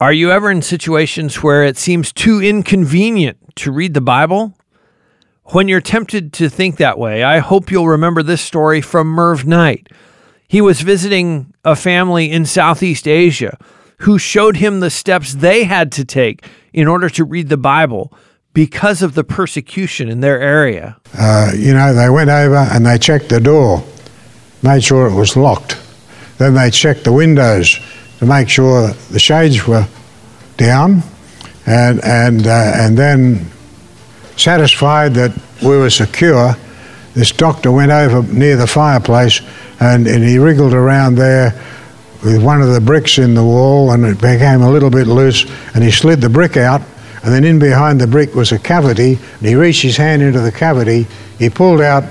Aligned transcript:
Are 0.00 0.14
you 0.14 0.30
ever 0.30 0.50
in 0.50 0.62
situations 0.62 1.42
where 1.42 1.62
it 1.62 1.76
seems 1.76 2.10
too 2.10 2.40
inconvenient 2.40 3.36
to 3.56 3.70
read 3.70 3.92
the 3.92 4.00
Bible? 4.00 4.54
When 5.52 5.68
you're 5.68 5.82
tempted 5.82 6.32
to 6.34 6.48
think 6.48 6.78
that 6.78 6.98
way, 6.98 7.22
I 7.22 7.40
hope 7.40 7.70
you'll 7.70 7.86
remember 7.86 8.22
this 8.22 8.40
story 8.40 8.80
from 8.80 9.08
Merv 9.08 9.46
Knight. 9.46 9.88
He 10.48 10.62
was 10.62 10.80
visiting 10.80 11.52
a 11.66 11.76
family 11.76 12.30
in 12.30 12.46
Southeast 12.46 13.06
Asia 13.06 13.58
who 13.98 14.18
showed 14.18 14.56
him 14.56 14.80
the 14.80 14.88
steps 14.88 15.34
they 15.34 15.64
had 15.64 15.92
to 15.92 16.06
take 16.06 16.46
in 16.72 16.88
order 16.88 17.10
to 17.10 17.22
read 17.22 17.50
the 17.50 17.58
Bible 17.58 18.10
because 18.54 19.02
of 19.02 19.12
the 19.12 19.22
persecution 19.22 20.08
in 20.08 20.20
their 20.20 20.40
area. 20.40 20.96
Uh, 21.12 21.52
you 21.54 21.74
know, 21.74 21.92
they 21.92 22.08
went 22.08 22.30
over 22.30 22.56
and 22.56 22.86
they 22.86 22.96
checked 22.96 23.28
the 23.28 23.38
door, 23.38 23.84
made 24.62 24.82
sure 24.82 25.06
it 25.06 25.14
was 25.14 25.36
locked. 25.36 25.78
Then 26.38 26.54
they 26.54 26.70
checked 26.70 27.04
the 27.04 27.12
windows 27.12 27.78
to 28.20 28.26
make 28.26 28.48
sure 28.48 28.92
the 29.10 29.18
shades 29.18 29.66
were 29.66 29.86
down, 30.56 31.02
and 31.66 32.02
and 32.04 32.46
uh, 32.46 32.72
and 32.76 32.96
then 32.96 33.50
satisfied 34.36 35.14
that 35.14 35.36
we 35.62 35.76
were 35.76 35.90
secure, 35.90 36.56
this 37.14 37.32
doctor 37.32 37.70
went 37.70 37.90
over 37.90 38.22
near 38.32 38.56
the 38.56 38.66
fireplace 38.66 39.40
and, 39.80 40.06
and 40.06 40.24
he 40.24 40.38
wriggled 40.38 40.72
around 40.72 41.16
there 41.16 41.52
with 42.22 42.42
one 42.42 42.62
of 42.62 42.68
the 42.68 42.80
bricks 42.80 43.18
in 43.18 43.34
the 43.34 43.44
wall 43.44 43.92
and 43.92 44.04
it 44.04 44.20
became 44.20 44.62
a 44.62 44.70
little 44.70 44.90
bit 44.90 45.06
loose 45.06 45.44
and 45.74 45.82
he 45.82 45.90
slid 45.90 46.20
the 46.20 46.28
brick 46.28 46.56
out 46.56 46.80
and 47.22 47.32
then 47.32 47.44
in 47.44 47.58
behind 47.58 48.00
the 48.00 48.06
brick 48.06 48.34
was 48.34 48.52
a 48.52 48.58
cavity 48.58 49.18
and 49.38 49.46
he 49.46 49.54
reached 49.54 49.82
his 49.82 49.96
hand 49.96 50.22
into 50.22 50.40
the 50.40 50.52
cavity. 50.52 51.06
He 51.38 51.50
pulled 51.50 51.80
out 51.80 52.04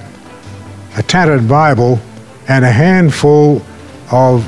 a 0.97 1.03
tattered 1.03 1.47
bible 1.47 1.99
and 2.47 2.65
a 2.65 2.71
handful 2.71 3.61
of 4.11 4.47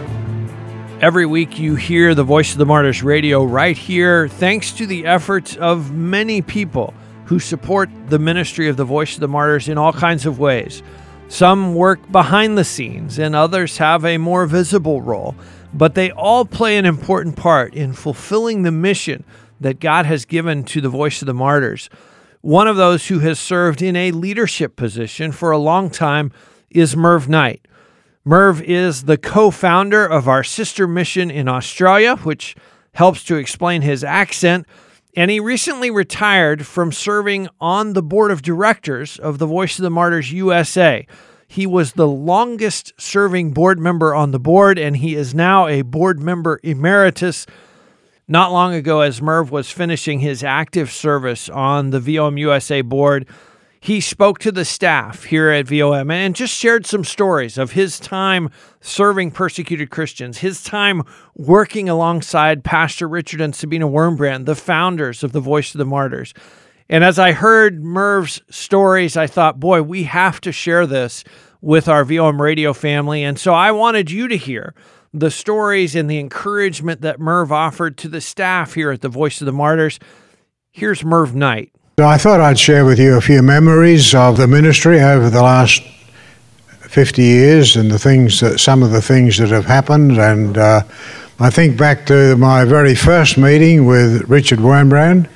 Every 1.01 1.25
week, 1.25 1.57
you 1.57 1.73
hear 1.73 2.13
the 2.13 2.23
Voice 2.23 2.51
of 2.51 2.59
the 2.59 2.65
Martyrs 2.67 3.01
radio 3.01 3.43
right 3.43 3.75
here, 3.75 4.27
thanks 4.27 4.71
to 4.73 4.85
the 4.85 5.07
efforts 5.07 5.55
of 5.55 5.91
many 5.91 6.43
people 6.43 6.93
who 7.25 7.39
support 7.39 7.89
the 8.09 8.19
ministry 8.19 8.67
of 8.67 8.77
the 8.77 8.85
Voice 8.85 9.15
of 9.15 9.19
the 9.19 9.27
Martyrs 9.27 9.67
in 9.67 9.79
all 9.79 9.93
kinds 9.93 10.27
of 10.27 10.37
ways. 10.37 10.83
Some 11.27 11.73
work 11.73 12.11
behind 12.11 12.55
the 12.55 12.63
scenes, 12.63 13.17
and 13.17 13.35
others 13.35 13.79
have 13.79 14.05
a 14.05 14.19
more 14.19 14.45
visible 14.45 15.01
role, 15.01 15.33
but 15.73 15.95
they 15.95 16.11
all 16.11 16.45
play 16.45 16.77
an 16.77 16.85
important 16.85 17.35
part 17.35 17.73
in 17.73 17.93
fulfilling 17.93 18.61
the 18.61 18.69
mission 18.69 19.23
that 19.59 19.79
God 19.79 20.05
has 20.05 20.25
given 20.25 20.63
to 20.65 20.81
the 20.81 20.89
Voice 20.89 21.23
of 21.23 21.25
the 21.25 21.33
Martyrs. 21.33 21.89
One 22.41 22.67
of 22.67 22.75
those 22.75 23.07
who 23.07 23.17
has 23.21 23.39
served 23.39 23.81
in 23.81 23.95
a 23.95 24.11
leadership 24.11 24.75
position 24.75 25.31
for 25.31 25.49
a 25.49 25.57
long 25.57 25.89
time 25.89 26.31
is 26.69 26.95
Merv 26.95 27.27
Knight. 27.27 27.67
Merv 28.23 28.61
is 28.61 29.03
the 29.03 29.17
co 29.17 29.49
founder 29.49 30.05
of 30.05 30.27
our 30.27 30.43
sister 30.43 30.87
mission 30.87 31.31
in 31.31 31.47
Australia, 31.47 32.17
which 32.17 32.55
helps 32.93 33.23
to 33.23 33.35
explain 33.35 33.81
his 33.81 34.03
accent. 34.03 34.67
And 35.17 35.31
he 35.31 35.39
recently 35.39 35.89
retired 35.89 36.65
from 36.65 36.91
serving 36.91 37.49
on 37.59 37.93
the 37.93 38.03
board 38.03 38.31
of 38.31 38.41
directors 38.41 39.17
of 39.17 39.39
the 39.39 39.47
Voice 39.47 39.77
of 39.77 39.83
the 39.83 39.89
Martyrs 39.89 40.31
USA. 40.31 41.05
He 41.47 41.65
was 41.65 41.93
the 41.93 42.07
longest 42.07 42.93
serving 42.97 43.51
board 43.51 43.77
member 43.77 44.15
on 44.15 44.31
the 44.31 44.39
board, 44.39 44.79
and 44.79 44.95
he 44.95 45.15
is 45.15 45.33
now 45.33 45.67
a 45.67 45.81
board 45.81 46.21
member 46.21 46.59
emeritus. 46.63 47.45
Not 48.27 48.53
long 48.53 48.73
ago, 48.73 49.01
as 49.01 49.21
Merv 49.21 49.51
was 49.51 49.69
finishing 49.69 50.19
his 50.19 50.43
active 50.43 50.91
service 50.91 51.49
on 51.49 51.89
the 51.89 51.99
VOM 51.99 52.37
USA 52.37 52.81
board, 52.81 53.27
he 53.83 53.99
spoke 53.99 54.37
to 54.37 54.51
the 54.51 54.63
staff 54.63 55.23
here 55.23 55.49
at 55.49 55.65
VOM 55.65 56.11
and 56.11 56.35
just 56.35 56.55
shared 56.55 56.85
some 56.85 57.03
stories 57.03 57.57
of 57.57 57.71
his 57.71 57.99
time 57.99 58.51
serving 58.79 59.31
persecuted 59.31 59.89
Christians, 59.89 60.37
his 60.37 60.63
time 60.63 61.01
working 61.35 61.89
alongside 61.89 62.63
Pastor 62.63 63.07
Richard 63.07 63.41
and 63.41 63.55
Sabina 63.55 63.87
Wurmbrand, 63.87 64.45
the 64.45 64.53
founders 64.53 65.23
of 65.23 65.31
the 65.31 65.39
Voice 65.39 65.73
of 65.73 65.79
the 65.79 65.85
Martyrs. 65.85 66.31
And 66.89 67.03
as 67.03 67.17
I 67.17 67.31
heard 67.31 67.83
Merv's 67.83 68.39
stories, 68.51 69.17
I 69.17 69.25
thought, 69.25 69.59
boy, 69.59 69.81
we 69.81 70.03
have 70.03 70.39
to 70.41 70.51
share 70.51 70.85
this 70.85 71.23
with 71.59 71.87
our 71.87 72.05
VOM 72.05 72.39
radio 72.39 72.73
family. 72.73 73.23
And 73.23 73.39
so 73.39 73.51
I 73.51 73.71
wanted 73.71 74.11
you 74.11 74.27
to 74.27 74.37
hear 74.37 74.75
the 75.11 75.31
stories 75.31 75.95
and 75.95 76.07
the 76.07 76.19
encouragement 76.19 77.01
that 77.01 77.19
Merv 77.19 77.51
offered 77.51 77.97
to 77.97 78.07
the 78.07 78.21
staff 78.21 78.75
here 78.75 78.91
at 78.91 79.01
the 79.01 79.09
Voice 79.09 79.41
of 79.41 79.47
the 79.47 79.51
Martyrs. 79.51 79.97
Here's 80.69 81.03
Merv 81.03 81.33
Knight. 81.33 81.73
So 82.01 82.07
I 82.07 82.17
thought 82.17 82.41
I'd 82.41 82.57
share 82.57 82.83
with 82.83 82.97
you 82.97 83.15
a 83.15 83.21
few 83.21 83.43
memories 83.43 84.15
of 84.15 84.35
the 84.35 84.47
ministry 84.47 85.01
over 85.01 85.29
the 85.29 85.43
last 85.43 85.83
50 86.79 87.21
years 87.21 87.75
and 87.75 87.91
the 87.91 87.99
things 87.99 88.39
that 88.39 88.59
some 88.59 88.81
of 88.81 88.89
the 88.89 89.03
things 89.03 89.37
that 89.37 89.49
have 89.49 89.65
happened. 89.65 90.17
And 90.17 90.57
uh, 90.57 90.81
I 91.39 91.51
think 91.51 91.77
back 91.77 92.07
to 92.07 92.35
my 92.37 92.65
very 92.65 92.95
first 92.95 93.37
meeting 93.37 93.85
with 93.85 94.27
Richard 94.27 94.57
Wurmbrand 94.57 95.27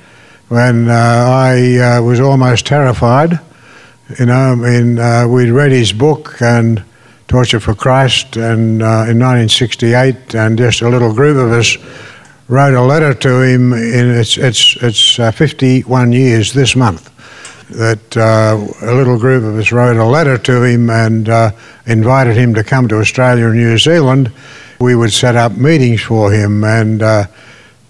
when 0.48 0.88
uh, 0.88 0.92
I 0.92 1.78
uh, 1.78 2.02
was 2.02 2.18
almost 2.18 2.66
terrified. 2.66 3.38
You 4.18 4.26
know, 4.26 4.34
I 4.34 4.54
mean, 4.56 4.98
uh, 4.98 5.28
we'd 5.28 5.50
read 5.50 5.70
his 5.70 5.92
book 5.92 6.42
and 6.42 6.82
Tortured 7.28 7.60
for 7.60 7.76
Christ, 7.76 8.36
and 8.36 8.82
uh, 8.82 9.06
in 9.06 9.20
1968, 9.20 10.34
and 10.34 10.58
just 10.58 10.82
a 10.82 10.88
little 10.88 11.14
group 11.14 11.36
of 11.36 11.52
us 11.52 11.76
wrote 12.48 12.74
a 12.74 12.82
letter 12.82 13.14
to 13.14 13.42
him. 13.42 13.72
In 13.72 14.10
it's 14.10 14.36
it's 14.36 14.76
it's 14.82 15.18
uh, 15.18 15.30
51 15.30 16.12
years 16.12 16.52
this 16.52 16.76
month 16.76 17.12
that 17.70 18.16
uh, 18.16 18.56
a 18.82 18.94
little 18.94 19.18
group 19.18 19.42
of 19.42 19.56
us 19.58 19.72
wrote 19.72 19.96
a 19.96 20.04
letter 20.04 20.38
to 20.38 20.62
him 20.62 20.88
and 20.88 21.28
invited 21.86 22.36
him 22.36 22.54
to 22.54 22.62
come 22.62 22.86
to 22.88 22.98
Australia 22.98 23.46
and 23.46 23.56
New 23.56 23.76
Zealand. 23.76 24.30
We 24.78 24.94
would 24.94 25.12
set 25.12 25.34
up 25.34 25.56
meetings 25.56 26.02
for 26.02 26.30
him 26.30 26.62
and 26.62 27.02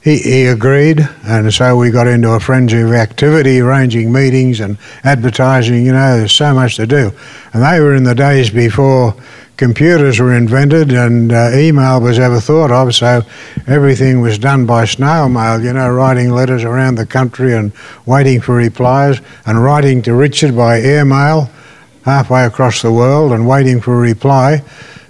he, 0.07 0.19
he 0.19 0.47
agreed, 0.47 1.01
and 1.25 1.53
so 1.53 1.77
we 1.77 1.91
got 1.91 2.07
into 2.07 2.31
a 2.31 2.39
frenzy 2.39 2.81
of 2.81 2.93
activity, 2.93 3.59
arranging 3.59 4.13
meetings 4.13 4.61
and 4.61 4.79
advertising. 5.03 5.85
You 5.85 5.95
know, 5.95 6.19
there's 6.19 6.33
so 6.33 6.55
much 6.55 6.77
to 6.77 6.87
do. 6.87 7.11
And 7.53 7.61
they 7.65 7.81
were 7.81 7.93
in 7.93 8.05
the 8.05 8.15
days 8.15 8.49
before 8.49 9.17
computers 9.57 10.21
were 10.21 10.35
invented 10.35 10.93
and 10.93 11.33
uh, 11.33 11.51
email 11.55 12.01
was 12.01 12.19
ever 12.19 12.41
thought 12.41 12.71
of, 12.71 12.95
so 12.95 13.23
everything 13.67 14.21
was 14.21 14.39
done 14.39 14.67
by 14.67 14.85
snail 14.85 15.29
mail, 15.29 15.63
you 15.63 15.73
know, 15.73 15.89
writing 15.89 16.31
letters 16.31 16.65
around 16.65 16.97
the 16.97 17.07
country 17.07 17.55
and 17.55 17.73
waiting 18.05 18.41
for 18.41 18.55
replies, 18.55 19.21
and 19.47 19.63
writing 19.63 20.03
to 20.03 20.15
Richard 20.15 20.57
by 20.57 20.81
airmail 20.81 21.51
halfway 22.05 22.45
across 22.45 22.83
the 22.83 22.93
world 22.93 23.33
and 23.33 23.49
waiting 23.49 23.81
for 23.81 23.95
a 23.95 24.01
reply. 24.01 24.63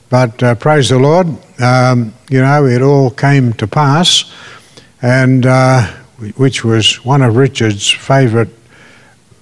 But 0.09 0.43
uh, 0.43 0.55
praise 0.55 0.89
the 0.89 0.99
Lord, 0.99 1.27
um, 1.61 2.15
you 2.31 2.41
know, 2.41 2.65
it 2.67 2.83
all 2.83 3.11
came 3.11 3.53
to 3.55 3.67
pass 3.67 4.33
and 5.03 5.45
uh, 5.45 5.87
which 6.37 6.65
was 6.65 7.05
one 7.05 7.23
of 7.23 7.37
Richard's 7.37 7.91
favourite 7.91 8.49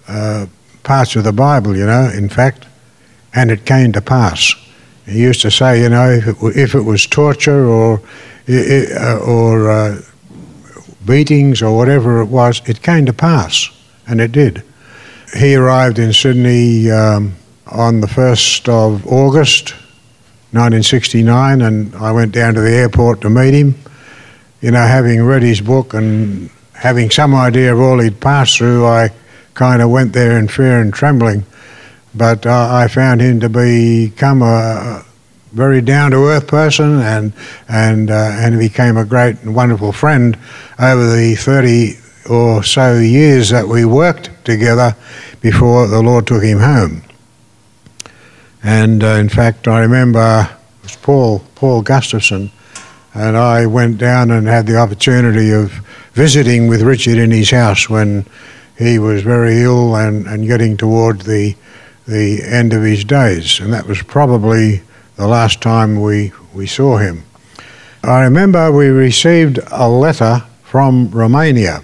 uh, 0.09 0.47
parts 0.83 1.17
of 1.17 1.25
the 1.25 1.33
Bible, 1.33 1.77
you 1.77 1.87
know, 1.87 2.11
in 2.13 2.29
fact, 2.29 2.67
and 3.35 3.51
it 3.51 3.65
came 3.65 3.93
to 3.93 4.01
pass. 4.01 4.55
He 5.07 5.21
used 5.21 5.43
to 5.43 5.51
say, 5.51 5.83
you 5.83 5.89
know, 5.89 6.11
if 6.11 6.27
it, 6.27 6.37
if 6.57 6.75
it 6.75 6.83
was 6.83 7.07
torture 7.07 7.67
or, 7.67 8.01
uh, 8.49 9.19
or 9.19 9.71
uh, 9.71 10.01
beatings 11.05 11.63
or 11.63 11.77
whatever 11.77 12.21
it 12.21 12.27
was, 12.27 12.63
it 12.67 12.83
came 12.83 13.07
to 13.07 13.13
pass, 13.13 13.69
and 14.07 14.21
it 14.21 14.33
did. 14.33 14.63
He 15.37 15.55
arrived 15.55 15.99
in 15.99 16.13
Sydney 16.13 16.91
um, 16.91 17.35
on 17.67 18.01
the 18.01 18.07
1st 18.07 18.69
of 18.69 19.07
August 19.07 19.71
1969, 20.53 21.63
and 21.63 21.95
I 21.97 22.13
went 22.13 22.33
down 22.33 22.55
to 22.55 22.61
the 22.61 22.71
airport 22.71 23.21
to 23.23 23.31
meet 23.31 23.55
him 23.55 23.75
you 24.65 24.71
know, 24.71 24.87
having 24.87 25.23
read 25.23 25.43
his 25.43 25.61
book 25.61 25.93
and 25.93 26.49
having 26.73 27.11
some 27.11 27.35
idea 27.35 27.75
of 27.75 27.79
all 27.79 27.99
he'd 27.99 28.19
passed 28.19 28.57
through, 28.57 28.87
I 28.87 29.11
kind 29.53 29.83
of 29.83 29.91
went 29.91 30.15
there 30.15 30.39
in 30.39 30.49
fear 30.49 30.81
and 30.81 30.91
trembling. 30.91 31.45
But 32.15 32.47
uh, 32.47 32.69
I 32.73 32.89
found 32.89 33.21
him 33.21 33.41
to 33.41 33.49
become 33.49 34.43
a 34.43 35.05
very 35.53 35.81
down 35.81 36.11
to 36.13 36.17
earth 36.27 36.47
person 36.47 37.01
and, 37.01 37.33
and, 37.69 38.11
uh, 38.11 38.15
and 38.15 38.59
became 38.59 38.97
a 38.97 39.05
great 39.05 39.41
and 39.43 39.55
wonderful 39.55 39.93
friend 39.93 40.37
over 40.79 41.17
the 41.17 41.35
30 41.37 41.99
or 42.29 42.63
so 42.63 42.99
years 42.99 43.51
that 43.51 43.67
we 43.67 43.85
worked 43.85 44.31
together 44.45 44.97
before 45.41 45.87
the 45.87 46.03
Lord 46.03 46.27
took 46.27 46.43
him 46.43 46.59
home. 46.59 47.03
And 48.63 49.05
uh, 49.05 49.09
in 49.09 49.29
fact, 49.29 49.69
I 49.69 49.81
remember 49.81 50.49
it 50.51 50.83
was 50.83 50.97
Paul, 50.97 51.45
Paul 51.55 51.83
Gustafson 51.83 52.51
and 53.15 53.37
I 53.37 53.67
went 53.67 53.99
down 53.99 54.33
and 54.33 54.47
had 54.47 54.67
the 54.67 54.77
opportunity 54.77 55.53
of 55.53 55.71
visiting 56.15 56.67
with 56.67 56.83
Richard 56.83 57.17
in 57.17 57.31
his 57.31 57.51
house 57.51 57.89
when 57.89 58.27
he 58.77 58.99
was 58.99 59.23
very 59.23 59.63
ill 59.63 59.95
and, 59.95 60.27
and 60.27 60.47
getting 60.47 60.77
toward 60.77 61.21
the, 61.21 61.55
the 62.07 62.43
end 62.43 62.73
of 62.73 62.83
his 62.83 63.05
days. 63.05 63.61
And 63.61 63.73
that 63.73 63.87
was 63.87 64.03
probably 64.03 64.83
the 65.17 65.27
last 65.27 65.61
time 65.61 66.01
we, 66.01 66.33
we 66.53 66.67
saw 66.67 66.99
him. 66.99 67.25
I 68.03 68.23
remember 68.23 68.71
we 68.71 68.89
received 68.89 69.59
a 69.71 69.89
letter 69.89 70.43
from 70.63 71.11
Romania 71.11 71.83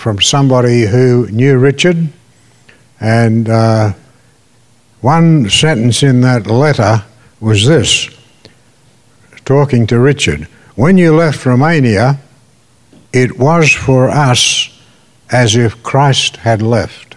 from 0.00 0.18
somebody 0.18 0.86
who 0.86 1.28
knew 1.30 1.58
Richard, 1.58 2.08
and 3.00 3.50
uh, 3.50 3.92
one 5.02 5.50
sentence 5.50 6.02
in 6.02 6.22
that 6.22 6.46
letter 6.46 7.04
was 7.38 7.66
this 7.66 8.08
talking 9.44 9.86
to 9.88 9.98
Richard 9.98 10.48
When 10.74 10.96
you 10.96 11.14
left 11.14 11.44
Romania, 11.44 12.18
it 13.12 13.38
was 13.38 13.70
for 13.72 14.08
us 14.08 14.70
as 15.30 15.54
if 15.54 15.82
Christ 15.82 16.36
had 16.36 16.62
left. 16.62 17.09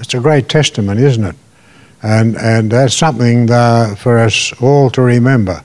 It's 0.00 0.14
a 0.14 0.20
great 0.20 0.48
testimony, 0.48 1.02
isn't 1.02 1.24
it? 1.24 1.36
And, 2.02 2.36
and 2.36 2.70
that's 2.70 2.96
something 2.96 3.46
that 3.46 3.98
for 3.98 4.18
us 4.18 4.52
all 4.60 4.90
to 4.90 5.02
remember. 5.02 5.62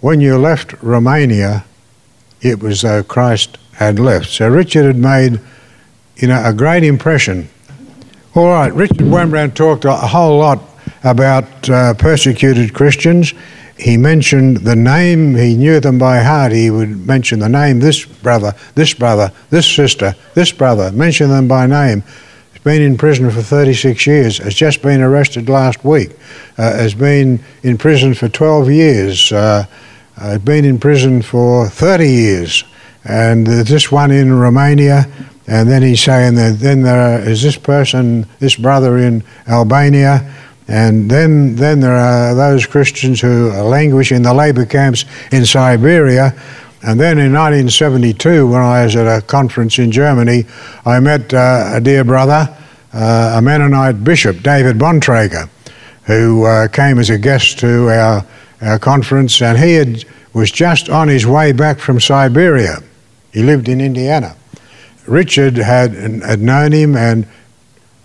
When 0.00 0.20
you 0.20 0.38
left 0.38 0.80
Romania, 0.82 1.64
it 2.40 2.62
was 2.62 2.82
though 2.82 3.02
Christ 3.02 3.58
had 3.72 3.98
left. 3.98 4.26
So 4.26 4.48
Richard 4.48 4.84
had 4.84 4.96
made, 4.96 5.40
you 6.16 6.28
know, 6.28 6.40
a 6.44 6.52
great 6.52 6.84
impression. 6.84 7.48
All 8.34 8.46
right, 8.46 8.72
Richard 8.72 8.98
Wurmbrand 8.98 9.54
talked 9.54 9.84
a 9.84 9.92
whole 9.92 10.38
lot 10.38 10.60
about 11.02 11.68
uh, 11.68 11.94
persecuted 11.94 12.72
Christians. 12.74 13.34
He 13.76 13.96
mentioned 13.96 14.58
the 14.58 14.76
name, 14.76 15.34
he 15.34 15.56
knew 15.56 15.80
them 15.80 15.98
by 15.98 16.20
heart. 16.20 16.52
He 16.52 16.70
would 16.70 17.06
mention 17.06 17.40
the 17.40 17.48
name, 17.48 17.80
this 17.80 18.04
brother, 18.04 18.54
this 18.74 18.94
brother, 18.94 19.32
this 19.50 19.66
sister, 19.66 20.14
this 20.34 20.52
brother, 20.52 20.92
mention 20.92 21.30
them 21.30 21.48
by 21.48 21.66
name. 21.66 22.04
He's 22.58 22.64
been 22.64 22.82
in 22.82 22.98
prison 22.98 23.30
for 23.30 23.40
36 23.40 24.04
years, 24.04 24.38
has 24.38 24.52
just 24.52 24.82
been 24.82 25.00
arrested 25.00 25.48
last 25.48 25.84
week, 25.84 26.10
uh, 26.58 26.72
has 26.72 26.92
been 26.92 27.38
in 27.62 27.78
prison 27.78 28.14
for 28.14 28.28
12 28.28 28.68
years. 28.72 29.30
Uh, 29.30 29.64
I've 30.16 30.44
been 30.44 30.64
in 30.64 30.80
prison 30.80 31.22
for 31.22 31.68
30 31.68 32.08
years, 32.10 32.64
and 33.04 33.46
there's 33.46 33.68
this 33.68 33.92
one 33.92 34.10
in 34.10 34.32
Romania, 34.32 35.06
and 35.46 35.70
then 35.70 35.82
he's 35.82 36.00
saying 36.00 36.34
that 36.34 36.58
then 36.58 36.82
there 36.82 37.20
is 37.20 37.44
this 37.44 37.56
person, 37.56 38.26
this 38.40 38.56
brother 38.56 38.98
in 38.98 39.22
Albania, 39.46 40.28
and 40.66 41.08
then 41.08 41.54
then 41.54 41.78
there 41.78 41.96
are 41.96 42.34
those 42.34 42.66
Christians 42.66 43.20
who 43.20 43.52
languish 43.52 44.10
in 44.10 44.22
the 44.22 44.34
labor 44.34 44.66
camps 44.66 45.04
in 45.30 45.46
Siberia. 45.46 46.34
And 46.82 47.00
then 47.00 47.18
in 47.18 47.32
1972, 47.32 48.46
when 48.46 48.60
I 48.60 48.84
was 48.84 48.96
at 48.96 49.06
a 49.06 49.20
conference 49.24 49.78
in 49.78 49.90
Germany, 49.90 50.44
I 50.84 51.00
met 51.00 51.34
uh, 51.34 51.72
a 51.74 51.80
dear 51.80 52.04
brother, 52.04 52.56
uh, 52.92 53.34
a 53.36 53.42
Mennonite 53.42 54.04
bishop, 54.04 54.42
David 54.42 54.76
Bontrager, 54.76 55.48
who 56.04 56.44
uh, 56.44 56.68
came 56.68 56.98
as 56.98 57.10
a 57.10 57.18
guest 57.18 57.58
to 57.60 57.88
our 57.90 58.24
our 58.62 58.78
conference, 58.78 59.40
and 59.40 59.58
he 59.58 59.74
had, 59.74 60.04
was 60.32 60.50
just 60.50 60.88
on 60.88 61.08
his 61.08 61.26
way 61.26 61.52
back 61.52 61.78
from 61.78 62.00
Siberia. 62.00 62.78
He 63.32 63.42
lived 63.42 63.68
in 63.68 63.80
Indiana. 63.80 64.36
Richard 65.06 65.56
had, 65.56 65.92
had 65.94 66.40
known 66.40 66.72
him 66.72 66.96
and 66.96 67.26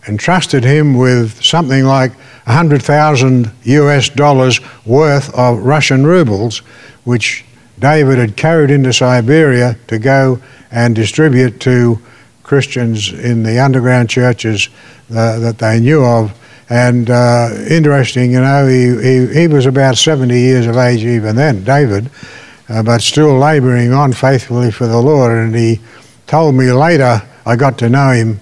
entrusted 0.08 0.64
him 0.64 0.98
with 0.98 1.44
something 1.44 1.86
like 1.86 2.12
100,000 2.46 3.52
US 3.64 4.10
dollars 4.10 4.60
worth 4.86 5.34
of 5.34 5.60
Russian 5.60 6.06
rubles, 6.06 6.60
which 7.04 7.46
David 7.83 8.18
had 8.18 8.38
carried 8.38 8.71
into 8.71 8.94
Siberia 8.94 9.75
to 9.88 10.00
go 10.00 10.41
and 10.71 10.95
distribute 10.95 11.59
to 11.59 12.00
Christians 12.41 13.12
in 13.12 13.44
the 13.44 13.59
underground 13.59 14.09
churches 14.09 14.69
uh, 15.12 15.38
that 15.39 15.57
they 15.57 15.81
knew 15.81 16.01
of 16.01 16.33
and 16.69 17.09
uh, 17.09 17.50
interesting, 17.69 18.31
you 18.31 18.39
know, 18.39 18.65
he, 18.68 18.95
he, 19.03 19.41
he, 19.41 19.47
was 19.47 19.65
about 19.65 19.97
70 19.97 20.33
years 20.33 20.65
of 20.65 20.77
age 20.77 21.03
even 21.03 21.35
then, 21.35 21.65
David, 21.65 22.09
uh, 22.69 22.81
but 22.81 23.01
still 23.01 23.38
labouring 23.38 23.91
on 23.91 24.13
faithfully 24.13 24.71
for 24.71 24.88
the 24.88 24.97
Lord. 24.97 25.33
And 25.33 25.53
he 25.53 25.81
told 26.25 26.56
me 26.56 26.71
later, 26.71 27.21
I 27.45 27.57
got 27.57 27.77
to 27.80 27.89
know 27.89 28.12
him 28.12 28.39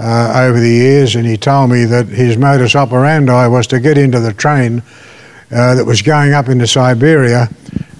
uh, 0.00 0.32
over 0.34 0.58
the 0.58 0.68
years, 0.68 1.14
and 1.14 1.24
he 1.24 1.36
told 1.36 1.70
me 1.70 1.84
that 1.84 2.08
his 2.08 2.36
modus 2.36 2.74
operandi 2.74 3.46
was 3.46 3.68
to 3.68 3.78
get 3.78 3.96
into 3.96 4.18
the 4.18 4.32
train 4.32 4.82
uh, 5.52 5.76
that 5.76 5.84
was 5.84 6.02
going 6.02 6.32
up 6.32 6.48
into 6.48 6.66
Siberia, 6.66 7.48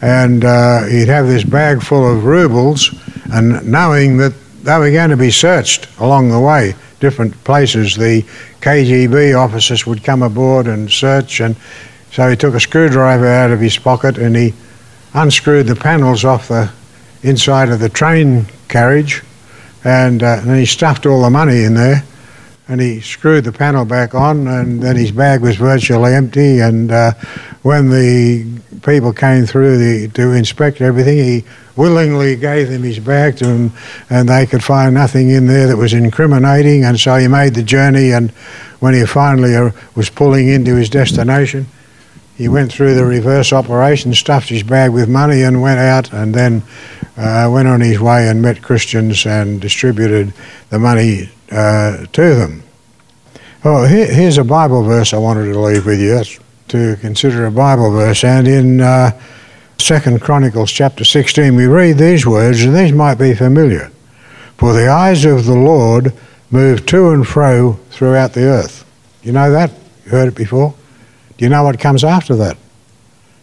and 0.02 0.44
uh, 0.44 0.84
he'd 0.84 1.08
have 1.08 1.26
this 1.26 1.44
bag 1.44 1.82
full 1.82 2.10
of 2.10 2.24
rubles, 2.24 2.94
and 3.32 3.66
knowing 3.66 4.16
that 4.18 4.32
they 4.62 4.78
were 4.78 4.90
going 4.90 5.10
to 5.10 5.16
be 5.16 5.30
searched 5.30 5.88
along 5.98 6.30
the 6.30 6.40
way 6.40 6.74
different 7.00 7.32
places. 7.44 7.96
The 7.96 8.22
KGB 8.60 9.38
officers 9.38 9.86
would 9.86 10.04
come 10.04 10.22
aboard 10.22 10.66
and 10.66 10.90
search, 10.90 11.40
and 11.40 11.56
so 12.12 12.28
he 12.28 12.36
took 12.36 12.54
a 12.54 12.60
screwdriver 12.60 13.26
out 13.26 13.50
of 13.50 13.60
his 13.60 13.78
pocket 13.78 14.18
and 14.18 14.36
he 14.36 14.52
unscrewed 15.14 15.66
the 15.66 15.76
panels 15.76 16.24
off 16.24 16.48
the 16.48 16.70
inside 17.22 17.68
of 17.68 17.80
the 17.80 17.88
train 17.88 18.46
carriage, 18.68 19.22
and, 19.84 20.22
uh, 20.22 20.40
and 20.42 20.58
he 20.58 20.66
stuffed 20.66 21.06
all 21.06 21.22
the 21.22 21.30
money 21.30 21.64
in 21.64 21.74
there. 21.74 22.04
And 22.70 22.80
he 22.80 23.00
screwed 23.00 23.42
the 23.42 23.50
panel 23.50 23.84
back 23.84 24.14
on, 24.14 24.46
and 24.46 24.80
then 24.80 24.94
his 24.94 25.10
bag 25.10 25.40
was 25.40 25.56
virtually 25.56 26.14
empty. 26.14 26.60
And 26.60 26.92
uh, 26.92 27.14
when 27.62 27.90
the 27.90 28.46
people 28.84 29.12
came 29.12 29.44
through 29.44 29.76
the, 29.78 30.08
to 30.14 30.30
inspect 30.30 30.80
everything, 30.80 31.18
he 31.18 31.44
willingly 31.74 32.36
gave 32.36 32.68
them 32.68 32.84
his 32.84 33.00
bag 33.00 33.38
to 33.38 33.46
them, 33.46 33.72
and 34.08 34.28
they 34.28 34.46
could 34.46 34.62
find 34.62 34.94
nothing 34.94 35.30
in 35.30 35.48
there 35.48 35.66
that 35.66 35.76
was 35.76 35.92
incriminating. 35.92 36.84
And 36.84 37.00
so 37.00 37.16
he 37.16 37.26
made 37.26 37.54
the 37.54 37.64
journey, 37.64 38.12
and 38.12 38.30
when 38.78 38.94
he 38.94 39.04
finally 39.04 39.56
uh, 39.56 39.72
was 39.96 40.08
pulling 40.08 40.46
into 40.46 40.76
his 40.76 40.88
destination, 40.88 41.66
he 42.36 42.46
went 42.46 42.72
through 42.72 42.94
the 42.94 43.04
reverse 43.04 43.52
operation, 43.52 44.14
stuffed 44.14 44.48
his 44.48 44.62
bag 44.62 44.92
with 44.92 45.08
money, 45.08 45.42
and 45.42 45.60
went 45.60 45.80
out, 45.80 46.12
and 46.12 46.32
then 46.32 46.62
uh, 47.16 47.50
went 47.52 47.66
on 47.66 47.80
his 47.80 47.98
way 47.98 48.28
and 48.28 48.40
met 48.40 48.62
Christians 48.62 49.26
and 49.26 49.60
distributed 49.60 50.32
the 50.68 50.78
money 50.78 51.30
uh, 51.50 52.06
to 52.06 52.34
them. 52.34 52.62
Oh, 53.64 53.84
here, 53.84 54.06
here's 54.06 54.38
a 54.38 54.44
Bible 54.44 54.82
verse 54.82 55.12
I 55.12 55.18
wanted 55.18 55.52
to 55.52 55.60
leave 55.60 55.86
with 55.86 56.00
you. 56.00 56.14
That's 56.14 56.38
to 56.70 56.96
consider 57.00 57.46
a 57.46 57.50
Bible 57.50 57.90
verse, 57.90 58.22
and 58.22 58.46
in 58.46 58.80
uh, 58.80 59.10
Second 59.78 60.20
Chronicles 60.20 60.70
chapter 60.70 61.04
16, 61.04 61.56
we 61.56 61.66
read 61.66 61.98
these 61.98 62.24
words, 62.24 62.62
and 62.62 62.76
these 62.76 62.92
might 62.92 63.16
be 63.16 63.34
familiar. 63.34 63.90
For 64.56 64.72
the 64.72 64.88
eyes 64.88 65.24
of 65.24 65.46
the 65.46 65.54
Lord 65.54 66.12
move 66.50 66.86
to 66.86 67.10
and 67.10 67.26
fro 67.26 67.72
throughout 67.90 68.34
the 68.34 68.44
earth. 68.44 68.84
You 69.24 69.32
know 69.32 69.50
that? 69.50 69.72
You 70.04 70.12
heard 70.12 70.28
it 70.28 70.36
before? 70.36 70.74
Do 71.36 71.44
you 71.44 71.48
know 71.48 71.64
what 71.64 71.80
comes 71.80 72.04
after 72.04 72.36
that? 72.36 72.56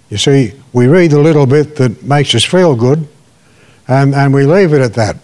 You 0.10 0.18
see, 0.18 0.54
we 0.72 0.88
read 0.88 1.12
the 1.12 1.20
little 1.20 1.46
bit 1.46 1.76
that 1.76 2.04
makes 2.04 2.34
us 2.34 2.46
feel 2.46 2.76
good, 2.76 3.08
and, 3.90 4.16
and 4.16 4.34
we 4.34 4.46
leave 4.46 4.72
it 4.72 4.82
at 4.82 4.94
that. 4.94 5.18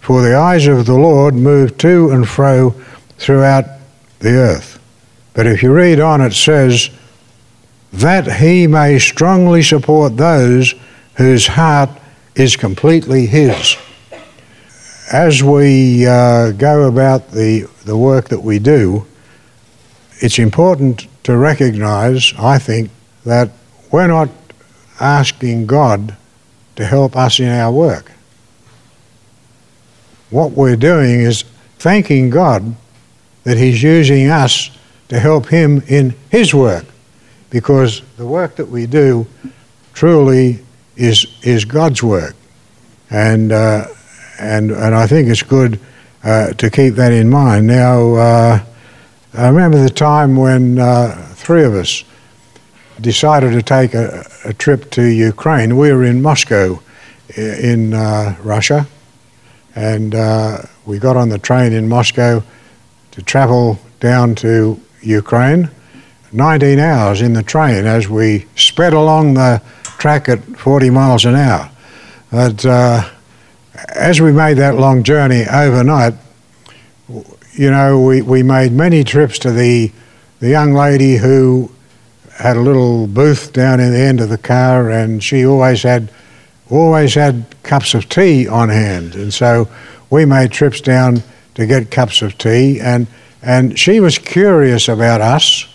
For 0.00 0.22
the 0.22 0.34
eyes 0.34 0.66
of 0.66 0.86
the 0.86 0.94
Lord 0.94 1.34
move 1.34 1.78
to 1.78 2.10
and 2.10 2.28
fro 2.28 2.70
throughout 3.18 3.64
the 4.20 4.30
earth. 4.30 4.78
But 5.34 5.46
if 5.46 5.62
you 5.62 5.72
read 5.72 6.00
on, 6.00 6.20
it 6.20 6.32
says, 6.32 6.90
that 7.92 8.40
he 8.40 8.66
may 8.66 8.98
strongly 8.98 9.62
support 9.62 10.16
those 10.16 10.74
whose 11.16 11.46
heart 11.46 11.90
is 12.34 12.56
completely 12.56 13.26
his. 13.26 13.76
As 15.12 15.42
we 15.42 16.06
uh, 16.06 16.52
go 16.52 16.84
about 16.84 17.32
the, 17.32 17.68
the 17.84 17.96
work 17.96 18.28
that 18.28 18.40
we 18.40 18.58
do, 18.58 19.06
it's 20.18 20.38
important 20.38 21.08
to 21.24 21.36
recognize, 21.36 22.32
I 22.38 22.58
think, 22.58 22.90
that 23.24 23.50
we're 23.90 24.06
not 24.06 24.28
asking 25.00 25.66
God 25.66 26.16
to 26.76 26.84
help 26.84 27.16
us 27.16 27.40
in 27.40 27.48
our 27.48 27.72
work. 27.72 28.12
What 30.30 30.52
we're 30.52 30.76
doing 30.76 31.20
is 31.20 31.42
thanking 31.78 32.30
God 32.30 32.74
that 33.44 33.56
He's 33.56 33.82
using 33.82 34.28
us 34.28 34.70
to 35.08 35.18
help 35.18 35.48
Him 35.48 35.82
in 35.88 36.14
His 36.30 36.54
work 36.54 36.86
because 37.50 38.02
the 38.16 38.26
work 38.26 38.56
that 38.56 38.66
we 38.66 38.86
do 38.86 39.26
truly 39.92 40.60
is, 40.96 41.26
is 41.42 41.64
God's 41.64 42.02
work. 42.02 42.36
And, 43.10 43.50
uh, 43.52 43.86
and, 44.38 44.70
and 44.70 44.94
I 44.94 45.06
think 45.06 45.28
it's 45.28 45.42
good 45.42 45.80
uh, 46.22 46.52
to 46.52 46.70
keep 46.70 46.94
that 46.94 47.12
in 47.12 47.28
mind. 47.28 47.66
Now, 47.66 48.14
uh, 48.14 48.64
I 49.34 49.48
remember 49.48 49.82
the 49.82 49.90
time 49.90 50.36
when 50.36 50.78
uh, 50.78 51.32
three 51.34 51.64
of 51.64 51.74
us 51.74 52.04
decided 53.00 53.52
to 53.52 53.62
take 53.62 53.94
a, 53.94 54.26
a, 54.44 54.52
trip 54.52 54.90
to 54.90 55.02
Ukraine. 55.02 55.76
We 55.76 55.92
were 55.92 56.04
in 56.04 56.20
Moscow 56.20 56.80
in 57.36 57.94
uh, 57.94 58.36
Russia, 58.42 58.86
and 59.74 60.14
uh, 60.14 60.62
we 60.86 60.98
got 60.98 61.16
on 61.16 61.28
the 61.28 61.38
train 61.38 61.72
in 61.72 61.88
Moscow 61.88 62.42
to 63.12 63.22
travel 63.22 63.78
down 64.00 64.34
to 64.36 64.80
Ukraine 65.02 65.70
19 66.32 66.78
hours 66.78 67.22
in 67.22 67.32
the 67.32 67.42
train 67.42 67.86
as 67.86 68.08
we 68.08 68.46
sped 68.54 68.92
along 68.92 69.34
the 69.34 69.60
track 69.98 70.28
at 70.28 70.40
40 70.56 70.90
miles 70.90 71.24
an 71.24 71.34
hour. 71.34 71.70
But, 72.30 72.64
uh, 72.64 73.10
as 73.88 74.20
we 74.20 74.32
made 74.32 74.54
that 74.54 74.76
long 74.76 75.02
journey 75.02 75.44
overnight, 75.50 76.14
you 77.52 77.70
know, 77.70 78.00
we, 78.00 78.22
we 78.22 78.42
made 78.42 78.72
many 78.72 79.04
trips 79.04 79.38
to 79.40 79.50
the, 79.50 79.92
the 80.38 80.48
young 80.48 80.72
lady 80.72 81.16
who 81.16 81.70
had 82.34 82.56
a 82.56 82.60
little 82.60 83.06
booth 83.06 83.52
down 83.52 83.80
in 83.80 83.92
the 83.92 83.98
end 83.98 84.20
of 84.20 84.28
the 84.28 84.38
car, 84.38 84.90
and 84.90 85.22
she 85.22 85.44
always 85.44 85.82
had 85.82 86.10
always 86.70 87.14
had 87.14 87.44
cups 87.62 87.94
of 87.94 88.08
tea 88.08 88.48
on 88.48 88.68
hand, 88.68 89.14
and 89.14 89.32
so 89.32 89.68
we 90.10 90.24
made 90.24 90.52
trips 90.52 90.80
down 90.80 91.22
to 91.54 91.66
get 91.66 91.90
cups 91.90 92.22
of 92.22 92.38
tea, 92.38 92.80
and 92.80 93.06
and 93.42 93.78
she 93.78 94.00
was 94.00 94.18
curious 94.18 94.88
about 94.88 95.20
us, 95.20 95.66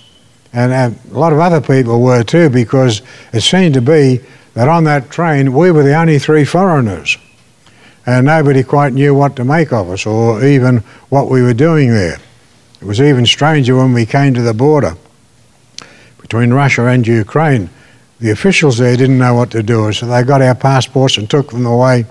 and 0.53 0.71
a 0.71 1.17
lot 1.17 1.33
of 1.33 1.39
other 1.39 1.61
people 1.61 2.01
were 2.01 2.23
too, 2.23 2.49
because 2.49 3.01
it 3.33 3.41
seemed 3.41 3.73
to 3.73 3.81
be 3.81 4.19
that 4.53 4.67
on 4.69 4.83
that 4.85 5.09
train 5.09 5.53
we 5.53 5.71
were 5.71 5.83
the 5.83 5.95
only 5.95 6.19
three 6.19 6.45
foreigners 6.45 7.17
and 8.05 8.25
nobody 8.25 8.63
quite 8.63 8.93
knew 8.93 9.15
what 9.15 9.35
to 9.35 9.43
make 9.43 9.73
of 9.73 9.89
us 9.89 10.05
or 10.05 10.43
even 10.43 10.77
what 11.09 11.27
we 11.29 11.41
were 11.41 11.53
doing 11.53 11.89
there. 11.89 12.19
It 12.81 12.85
was 12.85 13.01
even 13.01 13.25
stranger 13.25 13.75
when 13.75 13.93
we 13.93 14.05
came 14.05 14.33
to 14.35 14.41
the 14.41 14.53
border 14.53 14.95
between 16.21 16.53
Russia 16.53 16.85
and 16.85 17.05
Ukraine. 17.05 17.69
The 18.19 18.31
officials 18.31 18.77
there 18.77 18.95
didn't 18.95 19.17
know 19.17 19.33
what 19.33 19.51
to 19.51 19.61
do, 19.61 19.91
so 19.91 20.05
they 20.05 20.23
got 20.23 20.41
our 20.41 20.55
passports 20.55 21.17
and 21.17 21.29
took 21.29 21.51
them 21.51 21.65
away 21.65 22.05